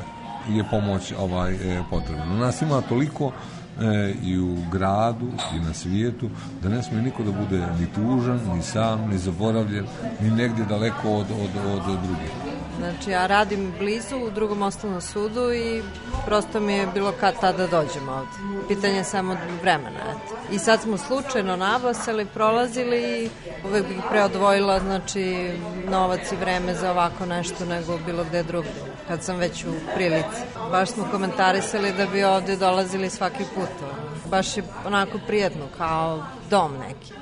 je 0.49 0.65
pomoć 0.71 1.12
ovaj 1.19 1.55
e, 1.55 1.83
potrebna. 1.91 2.25
Nas 2.25 2.62
ima 2.62 2.81
toliko 2.81 3.33
e, 3.81 4.15
i 4.23 4.39
u 4.39 4.57
gradu 4.73 5.29
i 5.57 5.61
na 5.61 5.75
svijetu 5.75 6.31
da 6.62 6.69
ne 6.69 6.83
smije 6.83 7.03
niko 7.03 7.23
da 7.23 7.33
bude 7.33 7.67
ni 7.81 7.87
tužan, 7.95 8.41
ni 8.55 8.62
sam, 8.62 9.09
ni 9.11 9.19
zaboravljen, 9.19 9.87
ni 10.21 10.31
negdje 10.31 10.65
daleko 10.65 11.11
od, 11.11 11.27
od, 11.31 11.83
od 11.89 11.99
drugih. 12.03 12.62
Znači, 12.79 13.11
ja 13.11 13.26
radim 13.26 13.75
blizu 13.79 14.17
u 14.17 14.31
drugom 14.31 14.62
osnovnom 14.62 15.00
sudu 15.00 15.52
i 15.52 15.83
prosto 16.26 16.61
mi 16.61 16.73
je 16.73 16.87
bilo 16.87 17.12
kad 17.21 17.41
tada 17.41 17.67
dođemo 17.67 18.12
ovde. 18.12 18.67
Pitanje 18.69 18.97
je 18.97 19.05
samo 19.05 19.37
vremena. 19.62 20.00
Eto. 20.11 20.37
I 20.52 20.59
sad 20.59 20.81
smo 20.83 20.99
slučajno 20.99 21.57
nabasali, 21.57 22.26
prolazili 22.26 22.97
i 22.97 23.31
uvek 23.64 23.88
bih 23.88 23.97
preodvojila 24.11 24.81
znači, 24.81 25.50
novac 25.88 26.33
i 26.33 26.37
vreme 26.37 26.75
za 26.75 26.91
ovako 26.91 27.26
nešto 27.26 27.64
nego 27.64 27.99
bilo 28.07 28.25
gde 28.25 28.43
drugde. 28.43 28.71
Kad 29.09 29.23
sam 29.23 29.37
već 29.37 29.64
u 29.64 29.73
prilici. 29.95 30.43
Baš 30.71 30.91
smo 30.91 31.09
komentarisali 31.11 31.93
da 31.93 32.07
bi 32.07 32.25
ovde 32.25 32.57
dolazili 32.57 33.11
svaki 33.11 33.45
put. 33.55 33.88
Baš 34.31 34.57
je 34.57 34.64
onako 34.87 35.19
prijedno, 35.26 35.64
kao 35.79 36.25
dom 36.50 36.73
neki. 36.79 37.22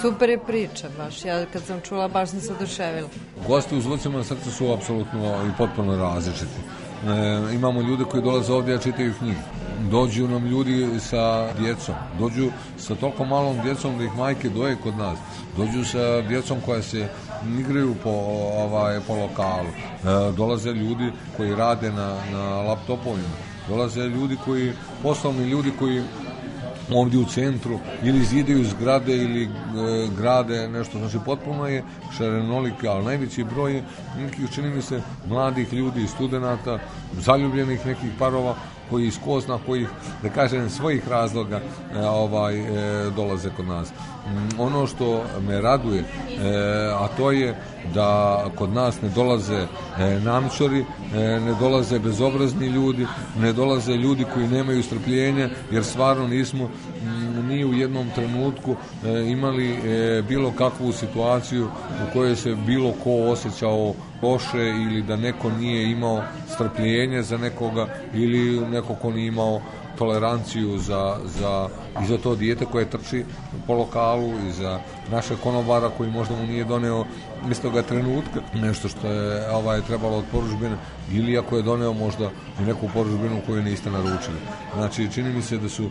Super 0.00 0.30
je 0.30 0.38
priča 0.38 0.88
baš. 0.98 1.24
Ja 1.24 1.46
kad 1.52 1.62
sam 1.62 1.80
čula 1.80 2.08
baš 2.08 2.30
sam 2.30 2.40
se 2.40 2.52
oduševila. 2.52 3.08
Gosti 3.46 3.76
u 3.76 3.80
zvucima 3.80 4.18
na 4.18 4.24
srcu 4.24 4.50
su 4.50 4.72
apsolutno 4.72 5.46
i 5.48 5.58
potpuno 5.58 5.96
različiti. 5.96 6.60
E, 7.06 7.54
imamo 7.54 7.80
ljude 7.80 8.04
koji 8.04 8.22
dolaze 8.22 8.52
ovdje, 8.52 8.74
a 8.74 8.78
čitaju 8.78 9.14
knjige. 9.18 9.40
Dođu 9.90 10.28
nam 10.28 10.46
ljudi 10.46 11.00
sa 11.00 11.52
djecom. 11.58 11.94
Dođu 12.18 12.50
sa 12.78 12.94
toliko 12.94 13.24
malom 13.24 13.60
djecom 13.62 13.98
da 13.98 14.04
ih 14.04 14.16
majke 14.16 14.48
doje 14.48 14.76
kod 14.82 14.96
nas. 14.96 15.18
Dođu 15.56 15.84
sa 15.84 16.22
djecom 16.22 16.58
koja 16.66 16.82
se 16.82 17.08
igraju 17.58 17.94
po, 18.02 18.10
ovaj, 18.56 19.00
po 19.06 19.14
lokalu. 19.14 19.68
E, 19.68 20.32
dolaze 20.36 20.72
ljudi 20.72 21.12
koji 21.36 21.54
rade 21.54 21.92
na, 21.92 22.16
na 22.32 22.60
laptopovima. 22.60 23.50
Dolaze 23.68 24.00
ljudi 24.00 24.36
koji, 24.44 24.72
poslovni 25.02 25.48
ljudi 25.48 25.72
koji 25.78 26.02
ovdje 26.92 27.18
u 27.18 27.24
centru 27.24 27.78
ili 28.02 28.24
zidaju 28.24 28.64
zgrade 28.64 29.16
ili 29.16 29.42
e, 29.44 29.48
grade 30.18 30.68
nešto, 30.68 30.98
znači 30.98 31.18
potpuno 31.24 31.66
je 31.66 31.84
šarenolike, 32.16 32.88
ali 32.88 33.04
najveći 33.04 33.44
broj 33.44 33.74
je 33.74 33.84
nekih, 34.18 34.50
čini 34.54 34.70
mi 34.70 34.82
se, 34.82 35.02
mladih 35.28 35.72
ljudi, 35.72 36.06
studenata, 36.06 36.78
zaljubljenih 37.20 37.86
nekih 37.86 38.10
parova 38.18 38.54
koji 38.90 39.06
iz 39.06 39.18
ko 39.24 39.40
zna 39.40 39.58
kojih, 39.66 39.88
da 40.22 40.28
kažem, 40.28 40.70
svojih 40.70 41.08
razloga 41.08 41.60
e, 41.94 42.06
ovaj 42.06 42.58
e, 42.58 43.10
dolaze 43.16 43.50
kod 43.56 43.66
nas. 43.66 43.88
Mm, 43.90 44.60
ono 44.60 44.86
što 44.86 45.24
me 45.46 45.60
raduje, 45.60 46.00
e, 46.00 46.04
a 46.94 47.08
to 47.16 47.30
je 47.30 47.56
da 47.94 48.44
kod 48.56 48.72
nas 48.72 49.02
ne 49.02 49.08
dolaze 49.08 49.66
namčori, 50.24 50.84
ne 51.14 51.54
dolaze 51.60 51.98
bezobrazni 51.98 52.66
ljudi, 52.66 53.06
ne 53.38 53.52
dolaze 53.52 53.92
ljudi 53.92 54.24
koji 54.34 54.48
nemaju 54.48 54.82
strpljenja, 54.82 55.48
jer 55.70 55.84
stvarno 55.84 56.28
nismo 56.28 56.70
m, 57.02 57.46
ni 57.48 57.64
u 57.64 57.74
jednom 57.74 58.10
trenutku 58.14 58.76
imali 59.28 59.78
bilo 60.28 60.52
kakvu 60.52 60.92
situaciju 60.92 61.64
u 61.66 62.12
kojoj 62.12 62.36
se 62.36 62.54
bilo 62.66 62.92
ko 63.04 63.10
osjećao 63.10 63.94
loše 64.22 64.68
ili 64.68 65.02
da 65.02 65.16
neko 65.16 65.50
nije 65.50 65.90
imao 65.90 66.22
strpljenje 66.54 67.22
za 67.22 67.38
nekoga 67.38 67.86
ili 68.14 68.60
neko 68.60 68.94
ko 68.94 69.10
nije 69.10 69.28
imao 69.28 69.60
toleranciju 69.98 70.78
za, 70.78 71.16
za, 71.24 71.68
i 72.02 72.06
za 72.06 72.18
to 72.18 72.36
dijete 72.36 72.64
koje 72.64 72.90
trči 72.90 73.24
po 73.66 73.74
lokalu 73.74 74.32
i 74.48 74.52
za 74.52 74.80
naše 75.10 75.36
konobara 75.36 75.90
koji 75.96 76.10
možda 76.10 76.36
mu 76.36 76.46
nije 76.46 76.64
doneo 76.64 77.04
istoga 77.50 77.82
trenutka 77.82 78.40
nešto 78.54 78.88
što 78.88 79.06
je 79.08 79.50
ovaj, 79.50 79.80
trebalo 79.80 80.16
od 80.16 80.24
poručbine 80.32 80.76
ili 81.12 81.38
ako 81.38 81.56
je 81.56 81.62
doneo 81.62 81.92
možda 81.92 82.30
i 82.60 82.62
neku 82.62 82.88
poručbinu 82.94 83.40
koju 83.46 83.62
niste 83.62 83.90
naručili. 83.90 84.40
Znači, 84.74 85.12
čini 85.12 85.32
mi 85.32 85.42
se 85.42 85.58
da 85.58 85.68
su 85.68 85.90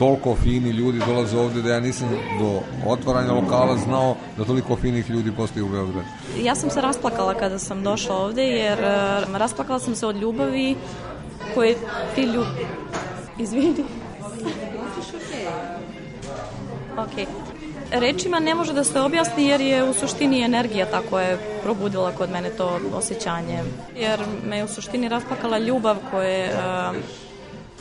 toliko 0.00 0.36
fini 0.42 0.70
ljudi 0.70 0.98
dolaze 1.06 1.38
ovde 1.38 1.62
da 1.62 1.72
ja 1.72 1.80
nisam 1.80 2.08
do 2.40 2.60
otvaranja 2.86 3.32
lokala 3.32 3.76
znao 3.76 4.16
da 4.36 4.44
toliko 4.44 4.76
finih 4.76 5.10
ljudi 5.10 5.32
postoji 5.32 5.62
u 5.62 5.68
Beogradu. 5.68 6.08
Ja 6.42 6.54
sam 6.54 6.70
se 6.70 6.80
rasplakala 6.80 7.34
kada 7.34 7.58
sam 7.58 7.82
došla 7.82 8.16
ovde 8.16 8.42
jer 8.42 8.78
uh, 8.78 9.36
rasplakala 9.36 9.78
sam 9.78 9.94
se 9.94 10.06
od 10.06 10.16
ljubavi 10.16 10.76
koje 11.54 11.76
ti 12.14 12.22
ljudi... 12.22 12.66
Izvini. 13.38 13.84
Ok. 16.98 17.28
Rečima 17.90 18.38
ne 18.38 18.54
može 18.54 18.72
da 18.72 18.84
se 18.84 19.00
objasni 19.00 19.46
jer 19.46 19.60
je 19.60 19.84
u 19.84 19.94
suštini 19.94 20.42
energija 20.42 20.86
tako 20.90 21.20
je 21.20 21.38
probudila 21.62 22.12
kod 22.12 22.30
mene 22.30 22.50
to 22.50 22.80
osjećanje. 22.94 23.62
Jer 23.96 24.20
me 24.46 24.56
je 24.56 24.64
u 24.64 24.68
suštini 24.68 25.08
rasplakala 25.08 25.58
ljubav 25.58 25.96
koje 26.10 26.48
uh, 26.48 26.96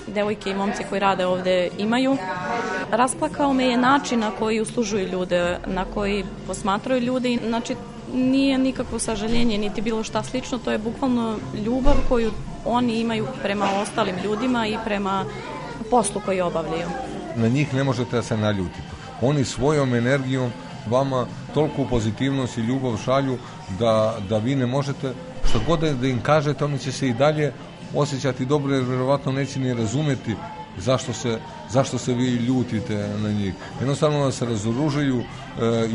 devojke 0.10 0.50
i 0.50 0.56
momci 0.56 0.84
koji 0.90 1.00
rade 1.00 1.26
ovde 1.26 1.70
imaju. 1.78 2.18
Rasplakao 2.92 3.54
me 3.54 3.66
je 3.66 3.78
način 3.78 4.20
na 4.20 4.32
koji 4.32 4.62
uslužuju 4.62 5.08
ljude, 5.08 5.58
na 5.66 5.86
koji 5.86 6.26
posmatraju 6.48 7.02
ljude 7.02 7.38
znači 7.48 7.76
nije 8.14 8.58
nikakvo 8.58 9.00
sažaljenje 9.00 9.58
niti 9.58 9.82
bilo 9.82 10.04
šta 10.04 10.24
slično, 10.24 10.58
to 10.58 10.72
je 10.72 10.78
bukvalno 10.78 11.38
ljubav 11.66 11.94
koju 12.10 12.32
oni 12.66 13.00
imaju 13.00 13.28
prema 13.42 13.66
ostalim 13.82 14.16
ljudima 14.24 14.68
i 14.68 14.78
prema 14.86 15.26
poslu 15.90 16.22
koji 16.26 16.42
obavljaju. 16.42 16.88
Na 17.36 17.48
njih 17.48 17.74
ne 17.74 17.84
možete 17.84 18.16
da 18.16 18.22
se 18.22 18.38
naljutiti. 18.38 18.82
Oni 19.22 19.46
svojom 19.46 19.96
energijom 19.96 20.52
vama 20.88 21.26
toliko 21.54 21.86
pozitivnost 21.90 22.58
i 22.58 22.62
ljubav 22.62 22.98
šalju 23.06 23.38
da, 23.80 24.16
da 24.30 24.38
vi 24.38 24.56
ne 24.56 24.66
možete, 24.66 25.14
što 25.50 25.60
god 25.68 25.80
da 25.80 26.08
im 26.08 26.22
kažete, 26.22 26.66
oni 26.66 26.80
će 26.80 26.92
se 26.92 27.08
i 27.08 27.14
dalje 27.14 27.54
osjećati 27.94 28.46
dobro 28.46 28.76
jer 28.76 28.84
verovatno 28.84 29.32
neće 29.32 29.60
ni 29.60 29.74
razumeti 29.74 30.36
zašto 30.78 31.14
se, 31.14 31.40
zašto 31.70 31.98
se 31.98 32.14
vi 32.14 32.28
ljutite 32.28 33.10
na 33.24 33.32
njih. 33.32 33.54
Jednostavno 33.80 34.26
da 34.26 34.32
se 34.32 34.46
razoružuju 34.46 35.20
e, 35.20 35.24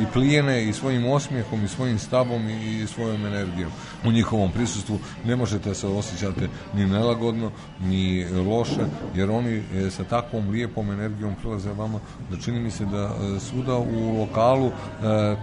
i 0.02 0.06
plijene 0.12 0.68
i 0.68 0.72
svojim 0.72 1.06
osmijehom 1.06 1.64
i 1.64 1.68
svojim 1.68 1.98
stabom 1.98 2.48
i, 2.48 2.82
i 2.82 2.86
svojom 2.86 3.26
energijom. 3.26 3.70
U 4.04 4.12
njihovom 4.12 4.52
prisustvu 4.52 4.98
ne 5.24 5.36
možete 5.36 5.74
se 5.74 5.86
osjećati 5.86 6.48
ni 6.74 6.86
nelagodno, 6.86 7.50
ni 7.80 8.24
loše, 8.24 8.86
jer 9.14 9.30
oni 9.30 9.56
e, 9.56 9.90
sa 9.90 10.04
takvom 10.04 10.50
lijepom 10.50 10.90
energijom 10.90 11.34
prilaze 11.34 11.72
vama 11.72 11.98
da 12.30 12.36
čini 12.36 12.60
mi 12.60 12.70
se 12.70 12.84
da 12.84 13.02
e, 13.04 13.40
svuda 13.40 13.76
u 13.76 14.18
lokalu 14.18 14.66
e, 14.66 14.72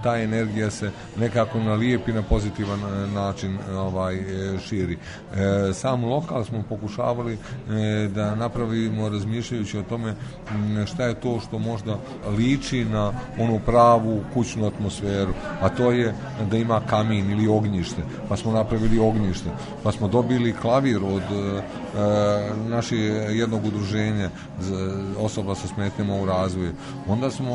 ta 0.03 0.17
energija 0.17 0.71
se 0.71 0.91
nekako 1.19 1.59
na 1.59 1.73
lijep 1.73 2.07
i 2.07 2.13
na 2.13 2.21
pozitivan 2.21 2.79
e, 2.79 3.07
način 3.07 3.57
ovaj 3.75 4.15
e, 4.15 4.59
širi. 4.59 4.97
E, 5.33 5.73
sam 5.73 6.05
lokal 6.05 6.43
smo 6.43 6.63
pokušavali 6.69 7.33
e, 7.33 7.37
da 8.07 8.35
napravimo 8.35 9.09
razmišljajući 9.09 9.77
o 9.77 9.83
tome 9.83 10.15
šta 10.85 11.03
je 11.03 11.13
to 11.13 11.39
što 11.39 11.59
možda 11.59 11.97
liči 12.37 12.85
na 12.85 13.11
onu 13.39 13.59
pravu 13.65 14.23
kućnu 14.33 14.67
atmosferu, 14.67 15.33
a 15.61 15.69
to 15.69 15.91
je 15.91 16.13
da 16.51 16.57
ima 16.57 16.81
kamin 16.89 17.31
ili 17.31 17.47
ognjište, 17.47 18.01
pa 18.29 18.37
smo 18.37 18.51
napravili 18.51 18.99
ognjište, 18.99 19.49
pa 19.83 19.91
smo 19.91 20.07
dobili 20.07 20.53
klavir 20.53 20.99
od 21.03 21.21
e, 21.21 21.61
naše 22.69 22.95
jednog 22.95 23.65
udruženja 23.65 24.29
osoba 25.19 25.55
sa 25.55 25.67
smetnjama 25.67 26.15
u 26.15 26.25
razvoju. 26.25 26.71
Onda 27.07 27.31
smo 27.31 27.53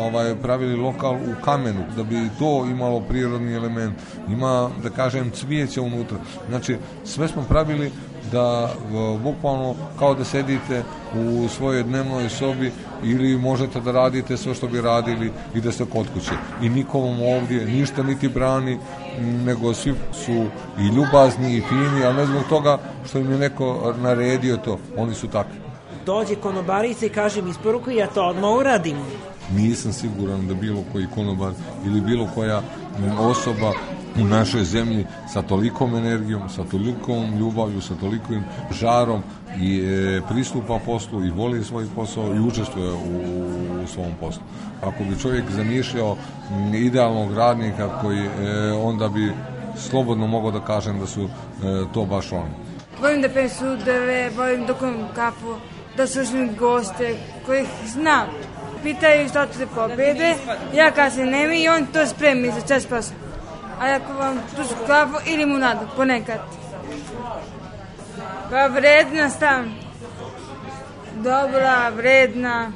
ovaj 0.00 0.34
pravili 0.34 0.76
lokal 0.76 1.14
u 1.14 1.42
kamenu 1.44 1.84
da 1.96 2.02
bi 2.02 2.30
to 2.38 2.66
imalo 2.70 3.00
prirodni 3.00 3.54
element. 3.54 3.94
Ima 4.28 4.70
da 4.82 4.90
kažem 4.90 5.30
cvijeće 5.30 5.80
unutra. 5.80 6.18
Znači 6.48 6.76
sve 7.04 7.28
smo 7.28 7.42
pravili 7.42 7.92
da 8.32 8.70
bukvalno 9.22 9.74
kao 9.98 10.14
da 10.14 10.24
sedite 10.24 10.82
u 11.14 11.48
svojoj 11.48 11.82
dnevnoj 11.82 12.28
sobi 12.28 12.72
ili 13.04 13.38
možete 13.38 13.80
da 13.80 13.92
radite 13.92 14.36
sve 14.36 14.54
što 14.54 14.68
bi 14.68 14.80
radili 14.80 15.32
i 15.54 15.60
da 15.60 15.72
ste 15.72 15.84
kod 15.84 16.06
kuće. 16.14 16.32
I 16.62 16.68
nikomu 16.68 17.36
ovdje 17.36 17.66
ništa 17.66 18.02
niti 18.02 18.28
brani, 18.28 18.78
nego 19.20 19.74
svi 19.74 19.94
su 20.12 20.46
i 20.78 20.86
ljubazni 20.96 21.56
i 21.56 21.62
fini, 21.68 22.04
ali 22.04 22.16
ne 22.16 22.26
zbog 22.26 22.42
toga 22.48 22.78
što 23.08 23.18
im 23.18 23.32
je 23.32 23.38
neko 23.38 23.94
naredio 24.02 24.56
to. 24.56 24.78
Oni 24.96 25.14
su 25.14 25.28
takvi. 25.28 25.56
Dođe 26.06 26.34
konobarica 26.34 27.06
i 27.06 27.08
kaže 27.08 27.42
mi 27.42 27.50
isporuku 27.50 27.90
ja 27.90 28.06
to 28.06 28.26
odmah 28.26 28.50
uradim. 28.50 28.96
Nisam 29.56 29.92
siguran 29.92 30.48
da 30.48 30.54
bilo 30.54 30.82
koji 30.92 31.06
konobar 31.14 31.52
ili 31.86 32.00
bilo 32.00 32.28
koja 32.34 32.62
osoba 33.18 33.72
u 34.20 34.24
našoj 34.24 34.64
zemlji 34.64 35.06
sa 35.32 35.42
tolikom 35.42 35.96
energijom, 35.96 36.48
sa 36.48 36.64
tolikom 36.64 37.38
ljubavlju, 37.38 37.80
sa 37.80 37.94
tolikim 37.94 38.44
žarom 38.80 39.22
i 39.60 39.80
e, 39.80 40.20
pristupa 40.30 40.78
poslu 40.86 41.24
i 41.24 41.30
voli 41.30 41.64
svoj 41.64 41.86
posao 41.94 42.34
i 42.34 42.40
učestvuje 42.40 42.92
u, 42.92 43.82
u 43.84 43.86
svom 43.86 44.12
poslu. 44.20 44.42
Ako 44.82 45.04
bi 45.04 45.20
čovjek 45.22 45.44
zamišljao 45.50 46.16
idealnog 46.74 47.34
radnika 47.34 48.00
koji 48.00 48.18
e, 48.18 48.28
onda 48.72 49.08
bi 49.08 49.32
slobodno 49.76 50.26
mogao 50.26 50.50
da 50.50 50.60
kažem 50.60 51.00
da 51.00 51.06
su 51.06 51.22
e, 51.22 51.28
to 51.94 52.04
baš 52.04 52.32
oni. 52.32 52.50
Volim 53.00 53.22
da 53.22 53.28
pem 53.28 53.48
sudeve, 53.48 54.30
volim 54.36 54.66
da 54.66 54.74
kom 54.74 54.96
kapu, 55.14 55.54
da 55.96 56.06
slušam 56.06 56.56
goste 56.58 57.16
kojih 57.46 57.66
znam. 57.86 58.26
Pitaju 58.82 59.28
što 59.28 59.46
ćete 59.46 59.66
pobede, 59.74 60.34
ja 60.74 60.90
kažem 60.90 61.28
nemi 61.28 61.62
i 61.62 61.68
on 61.68 61.86
to 61.92 62.06
spremi 62.06 62.52
za 62.60 62.66
čas 62.68 62.86
posla 62.86 63.25
a 63.80 63.94
ako 63.94 64.12
vam 64.12 64.38
tužu 64.56 64.74
kafu 64.86 65.16
i 65.26 65.36
limunadu, 65.36 65.86
ponekad. 65.96 66.40
Pa 68.50 68.66
vredna 68.66 69.30
stan. 69.30 69.74
Dobra, 71.14 71.88
vredna. 71.96 72.72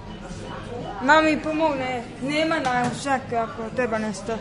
Mami 1.02 1.40
pomogne, 1.42 2.02
nema 2.22 2.58
na 2.58 2.84
šake 3.02 3.36
ako 3.36 3.62
treba 3.76 3.98
nešto. 3.98 4.38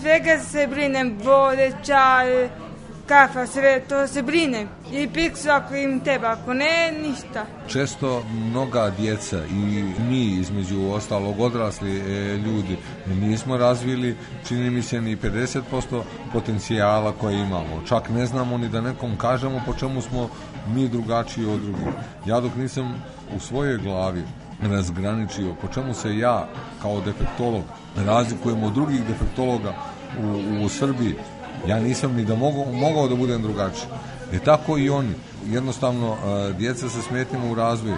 Svega 0.00 0.38
se 0.38 0.66
brinem, 0.66 1.18
vode, 1.24 1.72
čaje, 1.86 2.50
kafa, 3.06 3.46
sve 3.46 3.80
to 3.88 4.06
se 4.06 4.22
brine. 4.22 4.66
I 4.92 5.08
piksu 5.08 5.50
ako 5.50 5.74
im 5.74 6.00
treba, 6.00 6.28
ako 6.28 6.54
ne, 6.54 6.92
ništa. 7.02 7.46
Često 7.68 8.22
mnoga 8.32 8.90
djeca 8.98 9.44
i 9.46 9.84
mi 10.08 10.24
između 10.24 10.90
ostalog 10.90 11.40
odrasli 11.40 11.98
e, 11.98 12.36
ljudi 12.36 12.76
nismo 13.06 13.56
razvili, 13.56 14.16
čini 14.48 14.70
mi 14.70 14.82
se, 14.82 15.00
ni 15.00 15.16
50% 15.16 16.02
potencijala 16.32 17.12
koje 17.12 17.40
imamo. 17.40 17.82
Čak 17.88 18.08
ne 18.08 18.26
znamo 18.26 18.58
ni 18.58 18.68
da 18.68 18.80
nekom 18.80 19.16
kažemo 19.16 19.62
po 19.66 19.74
čemu 19.74 20.00
smo 20.00 20.28
mi 20.68 20.88
drugačiji 20.88 21.46
od 21.46 21.60
drugih. 21.60 21.86
Ja 22.26 22.40
dok 22.40 22.54
nisam 22.56 23.04
u 23.36 23.40
svojoj 23.40 23.78
glavi 23.78 24.22
razgraničio 24.62 25.54
po 25.62 25.68
čemu 25.68 25.94
se 25.94 26.18
ja 26.18 26.48
kao 26.82 27.00
defektolog 27.00 27.62
razlikujem 27.96 28.62
od 28.62 28.72
drugih 28.72 29.00
defektologa 29.06 29.74
u, 30.22 30.64
u 30.64 30.68
Srbiji 30.68 31.14
Ja 31.68 31.80
nisam 31.80 32.16
ni 32.16 32.24
da 32.24 32.34
mogu, 32.34 32.64
mogao 32.72 33.08
da 33.08 33.16
budem 33.16 33.42
drugačiji. 33.42 33.88
E 34.32 34.38
tako 34.38 34.78
i 34.78 34.90
oni. 34.90 35.14
Jednostavno, 35.46 36.16
djeca 36.58 36.88
sa 36.88 37.02
smetnjama 37.02 37.50
u 37.50 37.54
razvoju 37.54 37.96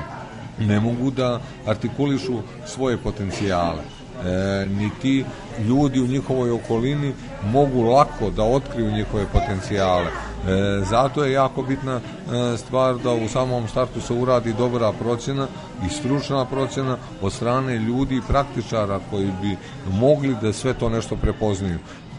ne 0.58 0.80
mogu 0.80 1.10
da 1.10 1.40
artikulišu 1.66 2.38
svoje 2.66 2.96
potencijale. 2.96 3.82
E, 4.24 4.66
ni 4.66 4.90
ti 5.02 5.24
ljudi 5.68 6.00
u 6.00 6.06
njihovoj 6.06 6.50
okolini 6.50 7.12
mogu 7.52 7.82
lako 7.82 8.30
da 8.30 8.42
otkriju 8.42 8.90
njihove 8.90 9.26
potencijale. 9.32 10.06
E, 10.06 10.10
zato 10.84 11.24
je 11.24 11.32
jako 11.32 11.62
bitna 11.62 12.00
e, 12.00 12.56
stvar 12.56 12.98
da 12.98 13.12
u 13.12 13.28
samom 13.28 13.68
startu 13.68 14.00
se 14.00 14.12
uradi 14.12 14.52
dobra 14.52 14.92
procjena 14.92 15.46
i 15.86 15.88
stručna 15.88 16.44
procjena 16.44 16.96
od 17.22 17.32
strane 17.32 17.78
ljudi 17.78 18.16
i 18.16 18.22
praktičara 18.28 19.00
koji 19.10 19.30
bi 19.42 19.56
mogli 19.92 20.36
da 20.42 20.52
sve 20.52 20.74
to 20.74 20.88
nešto 20.88 21.16
prepoznaju. 21.16 21.78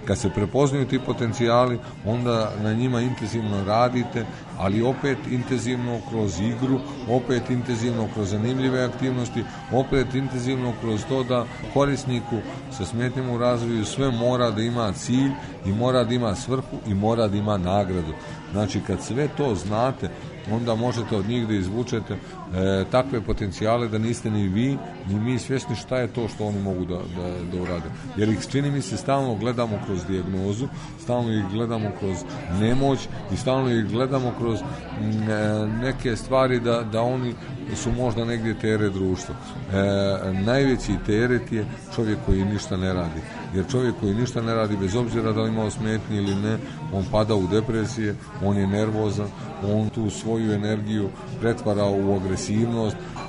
Kad 0.10 0.18
se 0.18 0.30
prepoznaju 0.30 0.88
ti 0.88 1.00
potencijali, 1.00 1.80
onda 2.06 2.52
na 2.64 2.74
njima 2.74 3.02
intenzivno 3.02 3.64
radite, 3.66 4.26
ali 4.58 4.82
opet 4.82 5.18
intenzivno 5.32 6.00
kroz 6.10 6.40
igru, 6.40 6.80
opet 7.10 7.50
intenzivno 7.50 8.08
kroz 8.14 8.30
zanimljive 8.30 8.84
aktivnosti, 8.84 9.44
opet 9.72 10.16
intenzivno 10.16 10.74
kroz 10.82 11.06
to 11.10 11.24
da 11.24 11.46
korisniku 11.74 12.36
sa 12.72 12.86
smetnjama 12.86 13.34
u 13.34 13.38
razvoju 13.38 13.86
sve 13.86 14.12
mora 14.12 14.52
da 14.52 14.62
ima 14.62 14.92
cilj 14.92 15.32
i 15.66 15.72
mora 15.72 16.04
da 16.04 16.14
ima 16.14 16.36
svrhu 16.36 16.78
i 16.88 16.94
mora 16.94 17.28
da 17.28 17.38
ima 17.38 17.58
nagradu. 17.58 18.14
Znači 18.52 18.82
kad 18.88 19.04
sve 19.04 19.28
to 19.38 19.56
znate, 19.56 20.10
onda 20.52 20.76
možete 20.76 21.16
od 21.16 21.30
njih 21.30 21.48
da 21.48 21.54
izvučete 21.54 22.18
e, 22.56 22.86
takve 22.92 23.22
potencijale 23.22 23.88
da 23.88 23.98
niste 23.98 24.32
ni 24.32 24.48
vi, 24.48 24.78
ni 25.08 25.20
mi 25.20 25.40
svjesni 25.40 25.76
šta 25.76 25.98
je 25.98 26.08
to 26.08 26.28
što 26.28 26.46
oni 26.46 26.62
mogu 26.62 26.86
da, 26.86 26.96
da, 26.98 27.58
da 27.58 27.62
urade. 27.62 27.90
Jer 28.18 28.30
ih 28.30 28.48
čini 28.52 28.72
mi 28.72 28.82
se 28.82 28.98
stalno 28.98 29.36
gledamo 29.36 29.80
kroz 29.86 30.06
dijagnozu, 30.06 30.68
stalno 31.04 31.34
ih 31.34 31.46
gledamo 31.54 31.92
kroz 32.00 32.18
nemoć 32.60 33.08
i 33.34 33.38
stalno 33.38 33.70
ih 33.70 33.86
gledamo 33.86 34.34
kroz 34.38 34.60
m, 35.02 35.30
e, 35.30 35.68
neke 35.68 36.16
stvari 36.16 36.60
da, 36.60 36.84
da 36.84 37.02
oni 37.02 37.34
su 37.76 37.92
možda 37.92 38.26
negdje 38.26 38.60
tere 38.60 38.90
društva. 38.90 39.36
E, 39.36 40.34
najveći 40.46 40.94
teret 41.06 41.52
je 41.52 41.66
čovjek 41.96 42.20
koji 42.26 42.46
ništa 42.46 42.78
ne 42.78 42.94
radi. 42.94 43.22
Jer 43.56 43.66
čovjek 43.72 43.96
koji 44.00 44.14
ništa 44.14 44.42
ne 44.42 44.56
radi, 44.56 44.78
bez 44.78 44.96
obzira 44.96 45.32
da 45.32 45.42
li 45.42 45.50
imao 45.50 45.70
smetnje 45.70 46.18
ili 46.18 46.36
ne, 46.36 46.58
on 46.94 47.06
pada 47.12 47.36
u 47.36 47.48
depresije, 47.48 48.16
on 48.44 48.58
je 48.58 48.68
nervozan, 48.68 49.28
on 49.64 49.90
tu 49.90 50.10
svoju 50.10 50.52
energiju 50.52 51.10
pretvara 51.42 51.86
u 51.86 52.16
agresivnost, 52.16 52.39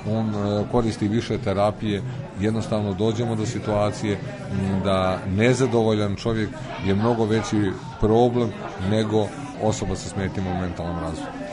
on 0.07 0.29
e, 0.29 0.63
koristi 0.71 1.07
više 1.07 1.37
terapije, 1.37 2.01
jednostavno 2.39 2.93
dođemo 2.93 3.35
do 3.35 3.45
situacije 3.45 4.17
da 4.83 5.19
nezadovoljan 5.37 6.15
čovjek 6.15 6.49
je 6.85 6.95
mnogo 6.95 7.25
veći 7.25 7.71
problem 7.99 8.49
nego 8.89 9.27
osoba 9.63 9.95
sa 9.95 10.09
smetnjama 10.09 10.49
u 10.51 10.61
mentalnom 10.61 10.99
razvoju. 10.99 11.50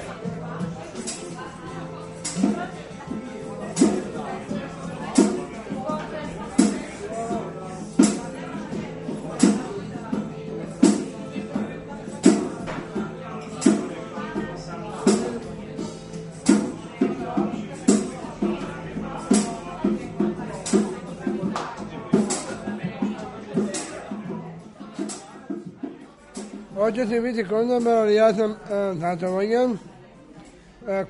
Hoće 26.89 27.07
se 27.07 27.21
biti 27.21 27.45
konobar, 27.45 27.97
ali 27.97 28.15
ja 28.15 28.35
sam 28.35 28.51
uh, 28.51 28.59
zadovoljan. 29.01 29.71
Uh, 29.71 29.79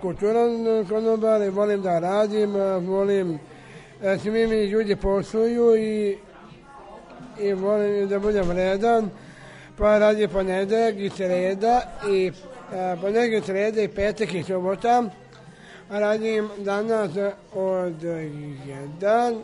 kulturan 0.01 0.51
konobar 0.89 1.51
volim 1.51 1.83
da 1.83 1.99
radim, 1.99 2.57
uh, 2.57 2.85
volim 2.89 3.39
svi 4.23 4.31
mi 4.31 4.65
ljudi 4.65 4.97
posluju 4.97 5.77
i, 5.77 6.19
i 7.41 7.53
volim 7.53 8.09
da 8.09 8.19
budem 8.19 8.49
vredan. 8.49 9.11
Pa 9.77 9.99
radi 9.99 10.29
ponedeljak 10.29 10.95
i 10.99 11.11
sreda 11.11 11.81
i 12.11 12.33
ponedeljak 13.01 13.43
i 13.43 13.47
sreda 13.47 13.83
i 13.83 13.89
petak 13.89 14.35
i 14.35 14.43
subota. 14.43 15.05
Radim 15.91 16.49
danas 16.59 17.11
od 17.55 18.03
1 18.03 19.41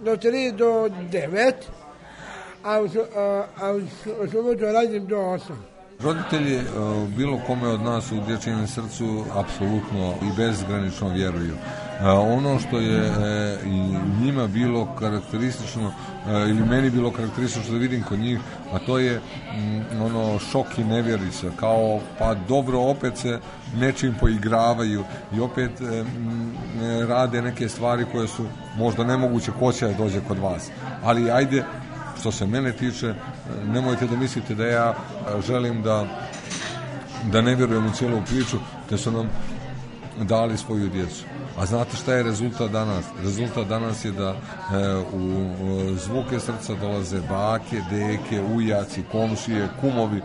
do 0.00 0.16
3 0.16 0.56
do 0.56 0.88
9 1.12 1.52
a 2.64 2.80
u, 2.80 2.88
a, 3.60 3.72
u 4.24 4.28
subotu 4.30 4.64
radim 4.64 5.06
do 5.06 5.16
8. 5.16 5.40
Roditelji 6.02 6.56
e, 6.56 6.62
bilo 7.16 7.40
kome 7.46 7.68
od 7.68 7.82
nas 7.82 8.12
u 8.12 8.20
dječjem 8.26 8.66
srcu 8.66 9.24
apsolutno 9.34 10.14
i 10.22 10.36
bezgranično 10.36 11.08
vjeruju. 11.08 11.54
E, 12.00 12.08
ono 12.08 12.58
što 12.58 12.78
je 12.78 13.06
e, 13.06 13.58
i 13.64 13.94
njima 14.24 14.46
bilo 14.46 14.94
karakteristično 14.98 15.92
ili 16.48 16.64
meni 16.64 16.90
bilo 16.90 17.10
karakteristično 17.10 17.72
da 17.72 17.78
vidim 17.78 18.02
kod 18.02 18.18
njih, 18.18 18.38
a 18.72 18.78
to 18.78 18.98
je 18.98 19.20
ono 20.00 20.38
šok 20.38 20.78
i 20.78 20.84
nevjerica, 20.84 21.46
kao 21.56 22.00
pa 22.18 22.34
dobro 22.34 22.80
opet 22.80 23.16
se 23.16 23.38
nečim 23.76 24.14
poigravaju 24.20 25.04
i 25.36 25.40
opet 25.40 25.70
rade 27.08 27.42
neke 27.42 27.68
stvari 27.68 28.04
koje 28.12 28.28
su 28.28 28.44
možda 28.76 29.04
nemoguće 29.04 29.52
ko 29.58 29.72
će 29.72 29.86
da 29.86 29.94
dođe 29.94 30.20
kod 30.28 30.38
vas. 30.38 30.70
Ali 31.04 31.30
ajde 31.30 31.64
što 32.20 32.32
se 32.32 32.46
mene 32.46 32.72
tiče, 32.72 33.14
nemojte 33.66 34.06
da 34.06 34.16
mislite 34.16 34.54
da 34.54 34.66
ja 34.66 34.94
želim 35.46 35.82
da 35.82 36.06
da 37.24 37.40
ne 37.40 37.54
vjerujem 37.54 37.86
u 37.86 37.92
cijelu 37.92 38.22
priču, 38.26 38.56
da 38.90 38.96
su 38.96 39.10
nam 39.10 39.28
dali 40.20 40.56
svoju 40.56 40.88
djecu. 40.88 41.24
A 41.58 41.66
znate 41.66 41.96
šta 41.96 42.14
je 42.14 42.22
rezultat 42.22 42.70
danas? 42.70 43.04
Rezultat 43.22 43.68
danas 43.68 44.04
je 44.04 44.12
da 44.12 44.28
e, 44.30 44.36
u, 45.12 45.50
u 45.62 45.94
zvuke 45.94 46.40
srca 46.40 46.74
dolaze 46.74 47.20
bake, 47.20 47.82
deke, 47.90 48.42
ujaci, 48.42 49.02
komšije, 49.12 49.68
kumovi, 49.80 50.22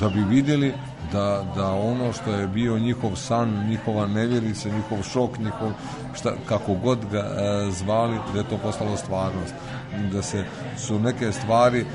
da 0.00 0.08
bi 0.08 0.24
vidjeli 0.24 0.74
da, 1.12 1.52
da 1.56 1.70
ono 1.72 2.12
što 2.12 2.30
je 2.30 2.46
bio 2.46 2.78
njihov 2.78 3.16
san, 3.16 3.68
njihova 3.68 4.06
nevjerica, 4.06 4.68
njihov 4.68 5.02
šok, 5.02 5.38
njihov 5.38 5.72
šta, 6.18 6.32
kako 6.48 6.74
god 6.74 6.98
ga 7.10 7.18
e, 7.18 7.70
zvali, 7.70 8.18
da 8.32 8.38
je 8.38 8.48
to 8.48 8.58
postalo 8.58 8.96
stvarnost. 8.96 9.54
Da 10.12 10.22
se 10.22 10.44
su 10.78 10.98
neke 10.98 11.32
stvari 11.32 11.80
m, 11.80 11.86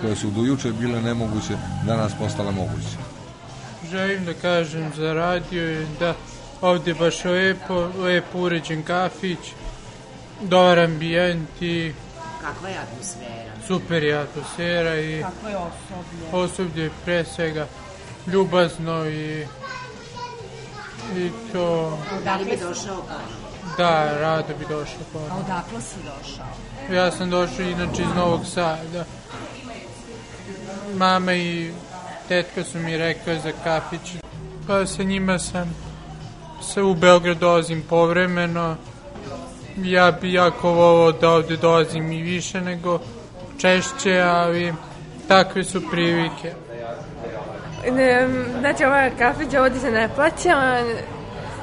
koje 0.00 0.16
su 0.16 0.30
do 0.30 0.42
juče 0.42 0.72
bile 0.72 1.02
nemoguće, 1.02 1.54
danas 1.86 2.12
postale 2.14 2.52
moguće. 2.52 2.96
Želim 3.90 4.24
da 4.24 4.34
kažem 4.34 4.92
za 4.96 5.12
radio 5.12 5.68
je 5.70 5.86
da 6.00 6.14
ovdje 6.60 6.94
baš 6.94 7.24
lepo, 7.24 7.74
lepo 7.98 8.38
uređen 8.38 8.82
kafić, 8.82 9.38
dobar 10.42 10.78
ambijent 10.78 11.62
i 11.62 11.92
Kakva 12.42 12.68
je 12.68 12.78
atmosfera? 12.78 13.52
super 13.66 14.02
je 14.02 14.14
atmosfera 14.16 15.00
i 15.00 15.22
Kakvo 15.22 15.48
je 15.48 15.56
osoblje? 15.56 16.28
osoblje 16.44 16.90
pre 17.04 17.24
svega 17.24 17.66
ljubazno 18.26 19.06
i 19.06 19.46
i 21.16 21.30
to 21.52 21.98
Da 22.24 22.36
li 22.36 22.44
bi 22.44 22.56
došao 22.58 22.96
ponovo? 22.96 23.37
Da, 23.76 24.18
rado 24.20 24.54
bi 24.58 24.64
došao 24.68 25.00
A 25.00 25.12
ponovo. 25.12 25.40
odakle 25.40 25.80
si 25.80 25.96
došao? 25.96 26.46
Ja 26.96 27.10
sam 27.10 27.30
došao 27.30 27.64
inače 27.64 28.02
iz 28.02 28.14
Novog 28.16 28.46
Sada. 28.46 29.04
Mama 30.94 31.34
i 31.34 31.70
tetka 32.28 32.64
su 32.64 32.78
mi 32.78 32.96
rekli 32.96 33.40
za 33.40 33.52
kafić. 33.64 34.16
Pa 34.66 34.86
sa 34.86 35.02
njima 35.02 35.38
sam 35.38 35.74
se 36.62 36.82
u 36.82 36.94
Beograd 36.94 37.36
dolazim 37.38 37.84
povremeno. 37.88 38.76
Ja 39.76 40.10
bi 40.10 40.32
jako 40.32 40.72
volao 40.72 41.12
da 41.12 41.30
ovde 41.30 41.56
dolazim 41.56 42.12
i 42.12 42.22
više 42.22 42.60
nego 42.60 42.98
češće, 43.58 44.20
ali 44.20 44.74
takve 45.28 45.64
su 45.64 45.90
prilike. 45.90 46.52
Ne, 47.92 48.28
znači 48.60 48.84
ova 48.84 49.10
kafića 49.18 49.62
ovdje 49.62 49.80
se 49.80 49.90
ne 49.90 50.08
plaća, 50.14 50.82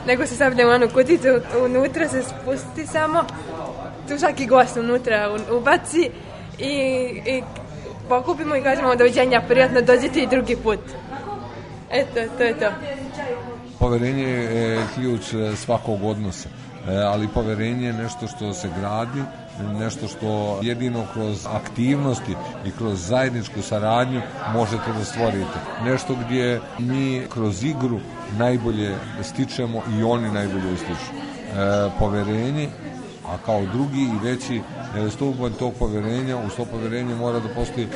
nego 0.07 0.27
se 0.27 0.35
stavlja 0.35 0.67
u 0.67 0.69
onu 0.69 0.89
kuticu, 0.89 1.27
unutra 1.65 2.09
se 2.09 2.23
spusti 2.23 2.87
samo, 2.87 3.23
tu 4.07 4.17
svaki 4.19 4.45
gost 4.45 4.77
unutra 4.77 5.37
ubaci 5.51 6.09
i, 6.59 6.71
i 7.25 7.43
pokupimo 8.09 8.55
i 8.55 8.61
kažemo 8.63 8.95
doviđenja, 8.95 9.41
prijatno 9.47 9.81
dođete 9.81 10.19
i 10.19 10.27
drugi 10.27 10.55
put. 10.55 10.79
Eto, 11.91 12.19
to 12.37 12.43
je 12.43 12.59
to. 12.59 12.65
Poverenje 13.79 14.23
je 14.23 14.79
ključ 14.95 15.33
e, 15.33 15.55
svakog 15.55 16.03
odnosa, 16.03 16.49
ali 16.87 17.27
poverenje 17.27 17.87
je 17.87 17.93
nešto 17.93 18.27
što 18.27 18.53
se 18.53 18.69
gradi, 18.79 19.23
nešto 19.79 20.07
što 20.07 20.59
jedino 20.61 21.05
kroz 21.13 21.47
aktivnosti 21.47 22.35
i 22.65 22.71
kroz 22.71 23.07
zajedničku 23.07 23.61
saradnju 23.61 24.21
možete 24.53 24.93
da 24.97 25.05
stvorite. 25.05 25.59
Nešto 25.83 26.15
gdje 26.25 26.61
mi 26.79 27.21
kroz 27.33 27.63
igru 27.63 27.99
najbolje 28.37 28.95
stičemo 29.21 29.81
i 29.99 30.03
oni 30.03 30.31
najbolje 30.31 30.73
ističu. 30.73 31.11
E, 31.13 31.89
poverenje 31.99 32.69
a 33.27 33.37
kao 33.45 33.65
drugi 33.65 34.01
i 34.01 34.19
veći 34.23 34.55
e, 34.55 34.61
stupanj 35.10 35.51
tog 35.60 35.73
poverenja, 35.79 36.38
uz 36.38 36.55
to 36.58 36.65
poverenje 36.65 37.15
mora 37.15 37.39
da 37.39 37.49
postoji 37.49 37.88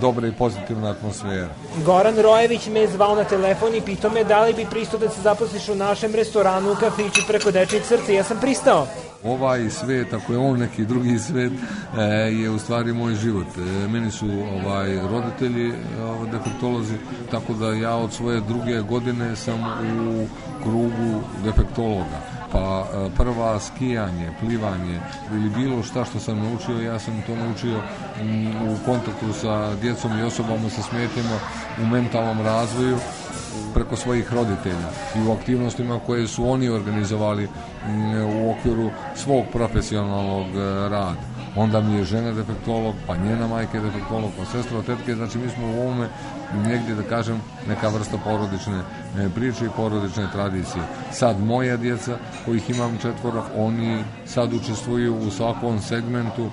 dobra 0.00 0.28
i 0.28 0.32
pozitivna 0.32 0.90
atmosfera. 0.90 1.48
Goran 1.84 2.18
Rojević 2.18 2.66
me 2.66 2.80
je 2.80 2.88
zvao 2.88 3.14
na 3.14 3.24
telefon 3.24 3.74
i 3.74 3.80
pitao 3.80 4.10
me 4.10 4.24
da 4.24 4.44
li 4.44 4.54
bi 4.54 4.66
pristao 4.70 5.00
da 5.00 5.08
se 5.08 5.20
zaposliš 5.20 5.68
u 5.68 5.74
našem 5.74 6.14
restoranu 6.14 6.72
u 6.72 6.74
kafiću 6.74 7.20
preko 7.28 7.50
dečijeg 7.50 7.84
srca. 7.84 8.12
Ja 8.12 8.24
sam 8.24 8.40
pristao. 8.40 8.86
ovaj 9.24 9.70
svet, 9.70 10.12
ako 10.12 10.32
je 10.32 10.38
on 10.38 10.58
neki 10.58 10.84
drugi 10.84 11.18
svet, 11.18 11.52
e, 11.98 12.02
je 12.32 12.50
u 12.50 12.58
stvari 12.58 12.92
moj 12.92 13.14
život. 13.14 13.46
E, 13.56 13.88
meni 13.88 14.10
su 14.10 14.26
ovaj 14.64 14.98
roditelji 15.10 15.68
e, 15.68 15.74
defektolozi, 16.32 16.94
tako 17.30 17.52
da 17.52 17.72
ja 17.72 17.96
od 17.96 18.12
svoje 18.12 18.40
druge 18.40 18.80
godine 18.80 19.36
sam 19.36 19.60
u 20.10 20.26
krugu 20.62 21.20
defektologa 21.44 22.39
pa 22.52 22.84
e, 22.84 23.10
prva 23.16 23.60
skijanje, 23.60 24.30
plivanje 24.40 25.00
ili 25.32 25.50
bilo 25.50 25.82
šta 25.82 26.04
što 26.04 26.20
sam 26.20 26.38
naučio, 26.38 26.80
ja 26.80 26.98
sam 26.98 27.22
to 27.26 27.36
naučio 27.36 27.78
mm, 28.22 28.46
u 28.46 28.76
kontaktu 28.84 29.32
sa 29.32 29.74
djecom 29.74 30.18
i 30.18 30.22
osobama 30.22 30.70
sa 30.70 30.82
smetnjama 30.82 31.38
u 31.82 31.86
mentalnom 31.86 32.40
razvoju 32.40 32.98
preko 33.80 33.96
svojih 33.96 34.32
roditelja 34.32 34.88
i 35.16 35.28
u 35.28 35.32
aktivnostima 35.32 36.00
koje 36.06 36.26
su 36.26 36.50
oni 36.50 36.68
organizovali 36.68 37.44
mm, 37.44 38.14
u 38.36 38.50
okviru 38.50 38.90
svog 39.14 39.44
profesionalnog 39.52 40.46
e, 40.46 40.88
rada. 40.88 41.30
Onda 41.56 41.80
mi 41.80 41.96
je 41.96 42.04
žena 42.04 42.32
defektolog, 42.32 42.94
pa 43.06 43.16
njena 43.16 43.46
majka 43.46 43.78
je 43.78 43.84
defektolog, 43.84 44.30
pa 44.38 44.44
sestra 44.44 44.82
tetke, 44.82 45.14
znači 45.14 45.38
mi 45.38 45.48
smo 45.48 45.66
u 45.66 45.80
ovome 45.80 46.08
negdje 46.54 46.94
da 46.94 47.02
kažem 47.02 47.40
neka 47.68 47.88
vrsta 47.88 48.18
porodične 48.24 48.78
e, 49.18 49.28
priče 49.34 49.64
i 49.64 49.68
porodične 49.76 50.26
tradicije. 50.32 50.82
Sad 51.12 51.40
moja 51.40 51.76
djeca, 51.76 52.16
kojih 52.44 52.70
imam 52.70 52.98
četvora, 53.02 53.42
oni 53.56 54.04
sad 54.26 54.52
učestvuju 54.52 55.16
u 55.16 55.30
svakom 55.30 55.80
segmentu 55.80 56.44
e, 56.44 56.50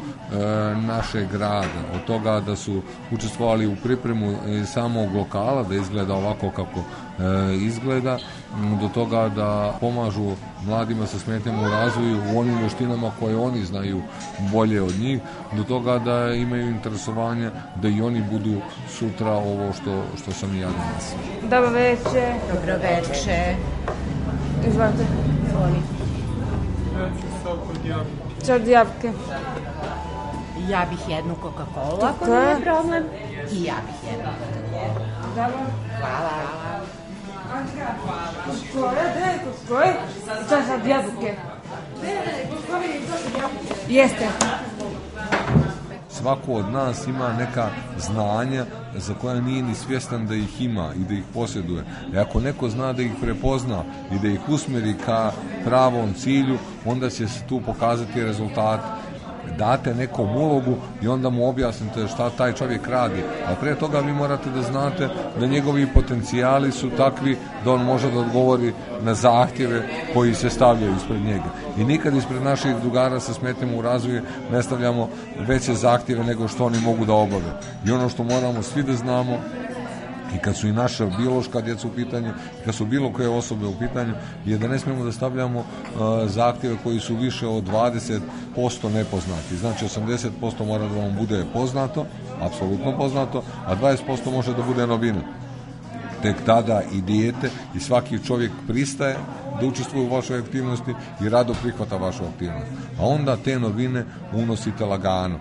našeg 0.76 1.32
grada. 1.32 1.82
Od 1.96 2.06
toga 2.08 2.40
da 2.40 2.56
su 2.56 2.82
učestvovali 3.12 3.68
u 3.68 3.76
pripremu 3.76 4.32
e, 4.32 4.66
samog 4.66 5.16
lokala, 5.16 5.64
da 5.64 5.76
izgleda 5.76 6.14
ovako 6.14 6.52
kako 6.52 6.84
izgleda, 7.62 8.18
m, 8.56 8.80
do 8.82 8.90
toga 8.90 9.30
da 9.30 9.78
pomažu 9.82 10.32
mladima 10.66 11.08
sa 11.08 11.20
smetnjama 11.20 11.62
u 11.62 11.72
razvoju 11.72 12.18
u 12.34 12.40
onim 12.40 12.58
vještinama 12.58 13.12
koje 13.20 13.38
oni 13.38 13.66
znaju 13.66 14.02
bolje 14.52 14.82
od 14.82 15.00
njih, 15.00 15.20
do 15.54 15.64
toga 15.64 16.00
da 16.00 16.34
imaju 16.34 16.68
interesovanje 16.70 17.50
da 17.76 17.88
i 17.88 18.02
oni 18.02 18.24
budu 18.32 18.62
sutra 18.90 19.32
ovo 19.32 19.74
što, 19.74 20.04
što 20.22 20.32
sam 20.32 20.56
i 20.56 20.60
ja 20.60 20.68
danas. 20.68 21.14
Dobro 21.50 21.70
veče. 21.70 22.34
Dobro 22.54 22.74
veče. 22.74 23.56
Izvolite. 24.68 25.06
Jabuke. 27.86 28.46
Čad 28.46 28.68
javke. 28.68 29.12
Ja 30.70 30.86
bih 30.90 31.00
jednu 31.10 31.36
Coca-Cola, 31.44 32.10
ako 32.10 32.26
nije 32.26 32.62
problem. 32.64 33.04
I 33.52 33.64
ja 33.64 33.76
bih 33.86 34.12
jednu 34.12 34.26
Coca-Cola. 34.26 35.08
Dobro. 35.36 35.60
Hvala. 36.00 36.77
Koje, 38.74 39.14
gde, 39.16 39.40
koje? 39.68 39.94
Čas 40.50 40.66
od 40.80 40.88
jabuke. 40.88 41.36
Jeste. 43.88 44.28
Svako 46.10 46.54
od 46.54 46.72
nas 46.72 47.08
ima 47.08 47.34
neka 47.34 47.70
znanja 47.98 48.66
za 48.96 49.14
koja 49.14 49.42
nije 49.42 49.64
ni 49.64 49.76
svjestan 49.76 50.28
da 50.28 50.36
ih 50.36 50.62
ima 50.62 50.94
i 50.96 51.00
da 51.00 51.14
ih 51.14 51.24
posjeduje. 51.34 51.84
I 52.14 52.18
ako 52.18 52.40
neko 52.40 52.70
zna 52.70 52.94
da 52.94 53.02
ih 53.02 53.12
prepozna 53.22 53.84
i 54.12 54.20
da 54.20 54.28
ih 54.28 54.50
usmeri 54.50 54.96
ka 55.06 55.32
pravom 55.66 56.14
cilju, 56.14 56.58
onda 56.86 57.10
će 57.10 57.28
se 57.28 57.40
tu 57.50 57.62
pokazati 57.66 58.24
rezultat 58.24 58.80
date 59.58 59.94
nekom 59.94 60.36
ulogu 60.36 60.76
i 61.02 61.08
onda 61.08 61.30
mu 61.30 61.50
objasnite 61.50 62.08
šta 62.08 62.30
taj 62.30 62.54
čovjek 62.54 62.88
radi. 62.88 63.24
A 63.48 63.56
pre 63.56 63.76
toga 63.76 64.00
vi 64.00 64.14
morate 64.14 64.50
da 64.50 64.62
znate 64.62 65.10
da 65.40 65.48
njegovi 65.48 65.88
potencijali 65.94 66.72
su 66.72 66.90
takvi 66.90 67.38
da 67.66 67.72
on 67.72 67.86
može 67.86 68.12
da 68.12 68.20
odgovori 68.20 68.74
na 69.02 69.14
zahtjeve 69.14 69.88
koji 70.14 70.34
se 70.34 70.50
stavljaju 70.50 70.96
ispred 70.96 71.22
njega. 71.22 71.50
I 71.78 71.84
nikad 71.84 72.16
ispred 72.16 72.44
naših 72.44 72.76
drugara 72.82 73.20
sa 73.20 73.34
smetnjama 73.34 73.78
u 73.78 73.82
razvoju 73.82 74.22
ne 74.52 74.64
stavljamo 74.64 75.10
veće 75.48 75.74
zahtjeve 75.74 76.24
nego 76.24 76.48
što 76.48 76.66
oni 76.66 76.80
mogu 76.80 77.06
da 77.06 77.14
obave. 77.14 77.52
I 77.86 77.92
ono 77.92 78.10
što 78.10 78.24
moramo 78.24 78.64
svi 78.64 78.84
da 78.84 78.94
znamo 78.94 79.38
i 80.36 80.38
kad 80.38 80.56
su 80.56 80.68
i 80.68 80.74
naša 80.74 81.06
biološka 81.06 81.62
djeca 81.62 81.88
u 81.88 81.92
pitanju, 81.92 82.34
kad 82.66 82.76
su 82.76 82.86
bilo 82.86 83.14
koje 83.14 83.30
osobe 83.30 83.66
u 83.66 83.80
pitanju, 83.80 84.14
je 84.46 84.58
da 84.58 84.68
ne 84.68 84.80
smijemo 84.80 85.06
da 85.06 85.12
stavljamo 85.12 85.60
uh, 85.60 85.66
zahtjeve 86.26 86.76
koji 86.84 87.00
su 87.00 87.16
više 87.16 87.48
od 87.48 87.64
20% 88.56 88.94
nepoznati. 88.94 89.58
Znači 89.58 89.86
80% 89.86 90.66
mora 90.66 90.88
da 90.88 91.02
vam 91.02 91.16
bude 91.20 91.46
poznato, 91.54 92.06
apsolutno 92.42 92.98
poznato, 92.98 93.44
a 93.66 93.76
20% 93.76 94.32
može 94.32 94.54
da 94.54 94.64
bude 94.64 94.88
novina. 94.88 95.22
Tek 96.22 96.36
tada 96.46 96.82
i 96.94 97.02
dijete 97.02 97.50
i 97.76 97.80
svaki 97.80 98.26
čovjek 98.26 98.52
pristaje 98.68 99.16
da 99.62 99.68
učestvuje 99.68 100.06
u 100.06 100.16
vašoj 100.16 100.40
aktivnosti 100.40 100.94
i 101.22 101.30
rado 101.30 101.54
prihvata 101.62 101.98
vašu 101.98 102.24
aktivnost. 102.34 102.72
A 103.00 103.06
onda 103.06 103.38
te 103.38 103.60
novine 103.60 104.06
unosite 104.34 104.86
lagano 104.86 105.40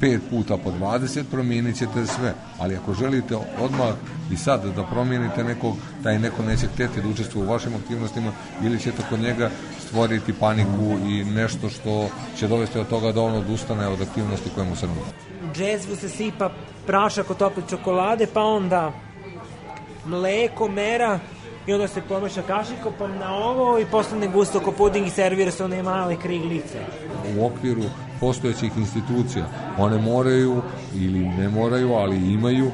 pet 0.00 0.20
puta 0.30 0.56
po 0.56 0.70
20 0.70 1.24
promijenit 1.30 1.76
ćete 1.76 2.06
sve. 2.06 2.34
Ali 2.58 2.76
ako 2.76 2.94
želite 2.94 3.36
odmah 3.60 3.94
i 4.32 4.36
sad 4.36 4.64
da 4.76 4.84
promijenite 4.84 5.44
nekog, 5.44 5.76
taj 6.02 6.18
neko 6.18 6.42
neće 6.42 6.66
htjeti 6.66 7.02
da 7.02 7.08
učestvuje 7.08 7.46
u 7.46 7.50
vašim 7.50 7.74
aktivnostima 7.74 8.32
ili 8.64 8.80
ćete 8.80 9.02
kod 9.10 9.20
njega 9.20 9.50
stvoriti 9.86 10.32
paniku 10.32 10.98
i 11.08 11.24
nešto 11.24 11.68
što 11.68 12.08
će 12.38 12.48
dovesti 12.48 12.78
od 12.78 12.88
toga 12.88 13.12
da 13.12 13.22
on 13.22 13.34
odustane 13.34 13.88
od 13.88 14.02
aktivnosti 14.02 14.50
koje 14.54 14.68
mu 14.68 14.76
se 14.76 14.86
nudi. 14.86 15.00
Džezvu 15.54 15.96
se 15.96 16.08
sipa 16.08 16.50
prašak 16.86 17.30
od 17.30 17.36
tople 17.36 17.62
čokolade, 17.70 18.26
pa 18.34 18.42
onda 18.42 18.92
mleko, 20.06 20.68
mera, 20.68 21.18
i 21.66 21.72
onda 21.72 21.88
se 21.88 22.02
pomeša 22.08 22.42
kašikopom 22.42 23.18
na 23.18 23.34
ovo 23.34 23.78
i 23.78 23.86
postane 23.86 24.28
gusto 24.28 24.60
ko 24.60 24.72
puding 24.72 25.06
i 25.06 25.10
servira 25.10 25.50
se 25.50 25.64
one 25.64 25.82
male 25.82 26.16
kriglice. 26.16 26.78
u 27.36 27.46
okviru 27.46 27.82
postojećih 28.20 28.72
institucija. 28.76 29.44
One 29.78 29.98
moraju 29.98 30.62
ili 30.94 31.18
ne 31.18 31.48
moraju, 31.48 31.92
ali 31.92 32.32
imaju 32.32 32.70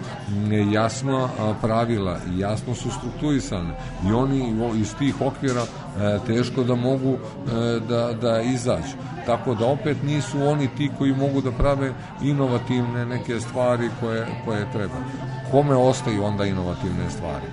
jasna 0.72 1.28
pravila 1.62 2.18
i 2.34 2.38
jasno 2.38 2.74
su 2.74 2.90
strukturisane 2.90 3.74
i 4.08 4.12
oni 4.12 4.54
iz 4.80 4.94
tih 4.94 5.20
okvira 5.20 5.62
e, 5.62 6.18
teško 6.26 6.64
da 6.64 6.74
mogu 6.74 7.12
e, 7.12 7.80
da, 7.88 8.12
da 8.12 8.40
izađu. 8.40 8.96
Tako 9.26 9.54
da 9.54 9.66
opet 9.66 9.96
nisu 10.02 10.42
oni 10.42 10.68
ti 10.76 10.90
koji 10.98 11.14
mogu 11.14 11.40
da 11.40 11.52
prave 11.52 11.92
inovativne 12.22 13.06
neke 13.06 13.40
stvari 13.40 13.88
koje, 14.00 14.26
koje 14.44 14.72
treba. 14.72 14.94
Kome 15.50 15.76
ostaju 15.76 16.24
onda 16.24 16.44
inovativne 16.44 17.10
stvari? 17.10 17.46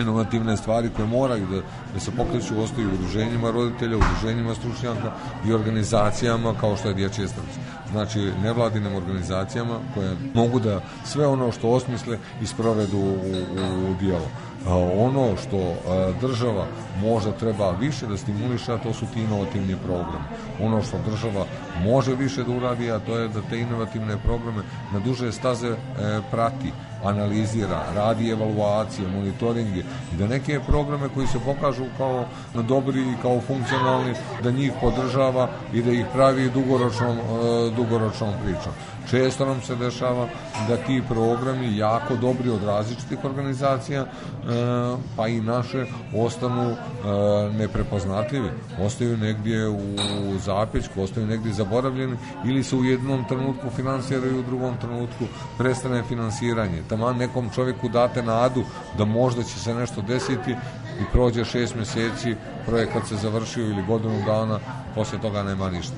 Inovativne 0.00 0.56
stvari 0.56 0.90
koje 0.96 1.08
moraju 1.08 1.46
da, 1.46 1.60
da 1.94 2.00
se 2.00 2.10
pokreću 2.10 2.60
ostaju 2.62 2.88
u 2.88 2.94
udruženjima 2.94 3.50
roditelja, 3.50 3.96
udruženjima 3.96 4.54
stručnjaka 4.54 5.12
i 5.46 5.52
organizacijama 5.52 6.54
kao 6.60 6.76
što 6.76 6.88
je 6.88 6.94
Dječje 6.94 7.28
srce. 7.28 7.60
Znači, 7.90 8.32
nevladinim 8.42 8.96
organizacijama 8.96 9.78
koje 9.94 10.16
mogu 10.34 10.60
da 10.60 10.80
sve 11.04 11.26
ono 11.26 11.52
što 11.52 11.68
osmisle 11.68 12.18
i 12.42 12.46
sprovedu 12.46 12.98
u, 12.98 13.10
u, 13.10 13.90
u 13.90 13.94
dijelo. 14.00 14.26
A 14.66 14.76
ono 14.76 15.36
što 15.36 15.74
država 16.20 16.66
možda 17.02 17.32
treba 17.32 17.70
više 17.70 18.06
da 18.06 18.16
stimuliše, 18.16 18.72
a 18.72 18.78
to 18.78 18.92
su 18.92 19.06
ti 19.14 19.20
inovativni 19.20 19.76
programi. 19.84 20.24
Ono 20.60 20.82
što 20.82 20.98
država 21.10 21.46
može 21.84 22.14
više 22.14 22.44
da 22.44 22.52
uradi, 22.52 22.90
a 22.90 22.98
to 22.98 23.18
je 23.18 23.28
da 23.28 23.42
te 23.50 23.60
inovativne 23.60 24.16
programe 24.16 24.62
na 24.92 24.98
duže 24.98 25.32
staze 25.32 25.68
e, 25.68 25.76
prati, 26.30 26.72
analizira, 27.04 27.82
radi 27.94 28.30
evaluacije, 28.30 29.08
monitoringe 29.08 29.80
i 30.12 30.16
da 30.18 30.26
neke 30.26 30.60
programe 30.66 31.08
koji 31.14 31.26
se 31.26 31.38
pokažu 31.44 31.84
kao 31.96 32.24
dobri 32.54 33.00
i 33.00 33.16
kao 33.22 33.40
funkcionalni, 33.40 34.14
da 34.42 34.50
njih 34.50 34.72
podržava 34.80 35.48
i 35.72 35.82
da 35.82 35.92
ih 35.92 36.04
pravi 36.12 36.50
dugoročnom, 36.50 37.18
e, 37.18 37.22
dugoročnom 37.76 38.34
pričom. 38.44 38.72
Često 39.10 39.46
nam 39.46 39.60
se 39.62 39.76
dešava 39.76 40.28
da 40.68 40.76
ti 40.76 41.02
programi 41.08 41.76
jako 41.76 42.16
dobri 42.16 42.50
od 42.50 42.64
različitih 42.64 43.24
organizacija, 43.24 44.00
e, 44.00 44.06
pa 45.16 45.28
i 45.28 45.40
naše, 45.40 45.86
ostanu 46.16 46.70
e, 46.70 46.76
neprepoznatljivi, 47.58 48.50
ostaju 48.80 49.16
negdje 49.16 49.68
u 49.68 50.38
zapećku, 50.38 51.02
ostaju 51.02 51.26
negdje 51.26 51.52
zaboravljeni 51.70 52.16
ili 52.44 52.62
se 52.62 52.76
u 52.76 52.84
jednom 52.84 53.24
trenutku 53.28 53.70
finansiraju, 53.70 54.38
u 54.40 54.42
drugom 54.42 54.76
trenutku 54.80 55.24
prestane 55.58 56.02
finansiranje. 56.02 56.82
Taman 56.88 57.16
nekom 57.16 57.50
čovjeku 57.54 57.88
date 57.88 58.22
nadu 58.22 58.62
da 58.98 59.04
možda 59.04 59.42
će 59.42 59.58
se 59.58 59.74
nešto 59.74 60.02
desiti 60.02 60.50
i 61.00 61.04
prođe 61.12 61.44
šest 61.44 61.74
mjeseci, 61.74 62.36
projekat 62.66 63.06
se 63.06 63.16
završio 63.16 63.64
ili 63.64 63.86
godinu 63.86 64.22
dana, 64.26 64.58
poslije 64.94 65.22
toga 65.22 65.42
nema 65.42 65.70
ništa. 65.70 65.94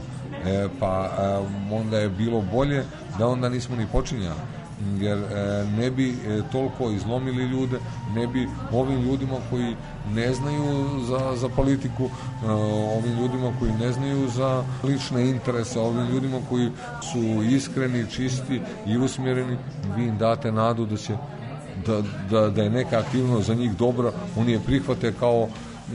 E, 0.47 0.69
pa 0.81 1.05
e, 1.05 1.75
onda 1.75 1.99
je 1.99 2.09
bilo 2.09 2.43
bolje 2.53 2.85
da 3.19 3.27
onda 3.27 3.49
nismo 3.49 3.77
ni 3.77 3.87
počinjali 3.93 4.62
jer 5.01 5.19
e, 5.19 5.65
ne 5.79 5.91
bi 5.91 6.11
e, 6.11 6.43
toliko 6.53 6.91
izlomili 6.91 7.45
ljude, 7.45 7.79
ne 8.15 8.27
bi 8.27 8.49
ovim 8.73 9.01
ljudima 9.01 9.37
koji 9.51 9.77
ne 10.15 10.35
znaju 10.35 11.01
za, 11.01 11.37
za 11.37 11.49
politiku, 11.49 12.05
e, 12.05 12.51
ovim 12.99 13.19
ljudima 13.21 13.53
koji 13.59 13.73
ne 13.73 13.93
znaju 13.93 14.29
za 14.29 14.65
lične 14.85 15.31
interese, 15.31 15.81
ovim 15.81 16.07
ljudima 16.07 16.39
koji 16.49 16.71
su 17.13 17.43
iskreni, 17.43 18.11
čisti 18.11 18.61
i 18.87 18.99
usmjereni, 18.99 19.57
vi 19.97 20.05
im 20.05 20.19
date 20.19 20.53
nadu 20.53 20.87
da 20.87 20.97
će 20.97 21.17
da, 21.87 22.03
da, 22.31 22.51
da 22.51 22.63
je 22.63 22.71
neka 22.71 22.99
aktivnost 22.99 23.47
za 23.47 23.55
njih 23.55 23.77
dobra, 23.77 24.13
oni 24.37 24.53
je 24.53 24.61
prihvate 24.61 25.13
kao 25.21 25.49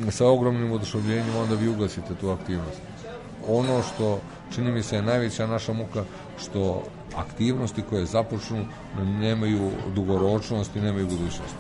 sa 0.09 0.27
ogromnim 0.27 0.71
oduševljenjem, 0.71 1.35
onda 1.35 1.55
vi 1.55 1.69
ugasite 1.69 2.15
tu 2.21 2.29
aktivnost. 2.29 2.81
Ono 3.47 3.81
što 3.81 4.19
čini 4.55 4.71
mi 4.71 4.83
se 4.83 4.95
je 4.95 5.01
najveća 5.01 5.47
naša 5.47 5.73
muka, 5.73 6.03
što 6.39 6.83
aktivnosti 7.17 7.81
koje 7.89 8.05
započnu 8.05 8.65
nemaju 9.19 9.71
dugoročnost 9.95 10.75
i 10.75 10.81
nemaju 10.81 11.07
budućnost. 11.07 11.55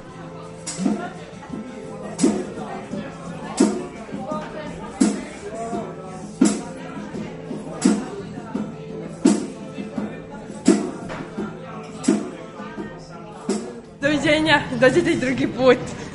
Doviđenja, 14.01 14.61
dođete 14.79 15.11
i 15.11 15.19
drugi 15.19 15.47
put. 15.47 16.06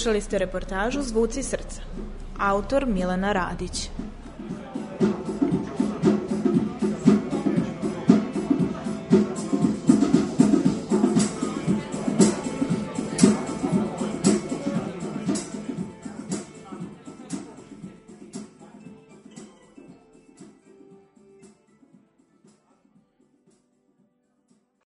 Slušali 0.00 0.20
ste 0.20 0.38
reportažu 0.38 1.02
Zvuci 1.02 1.42
srca. 1.42 1.82
Autor 2.38 2.86
Milena 2.86 3.32
Radić. 3.32 3.90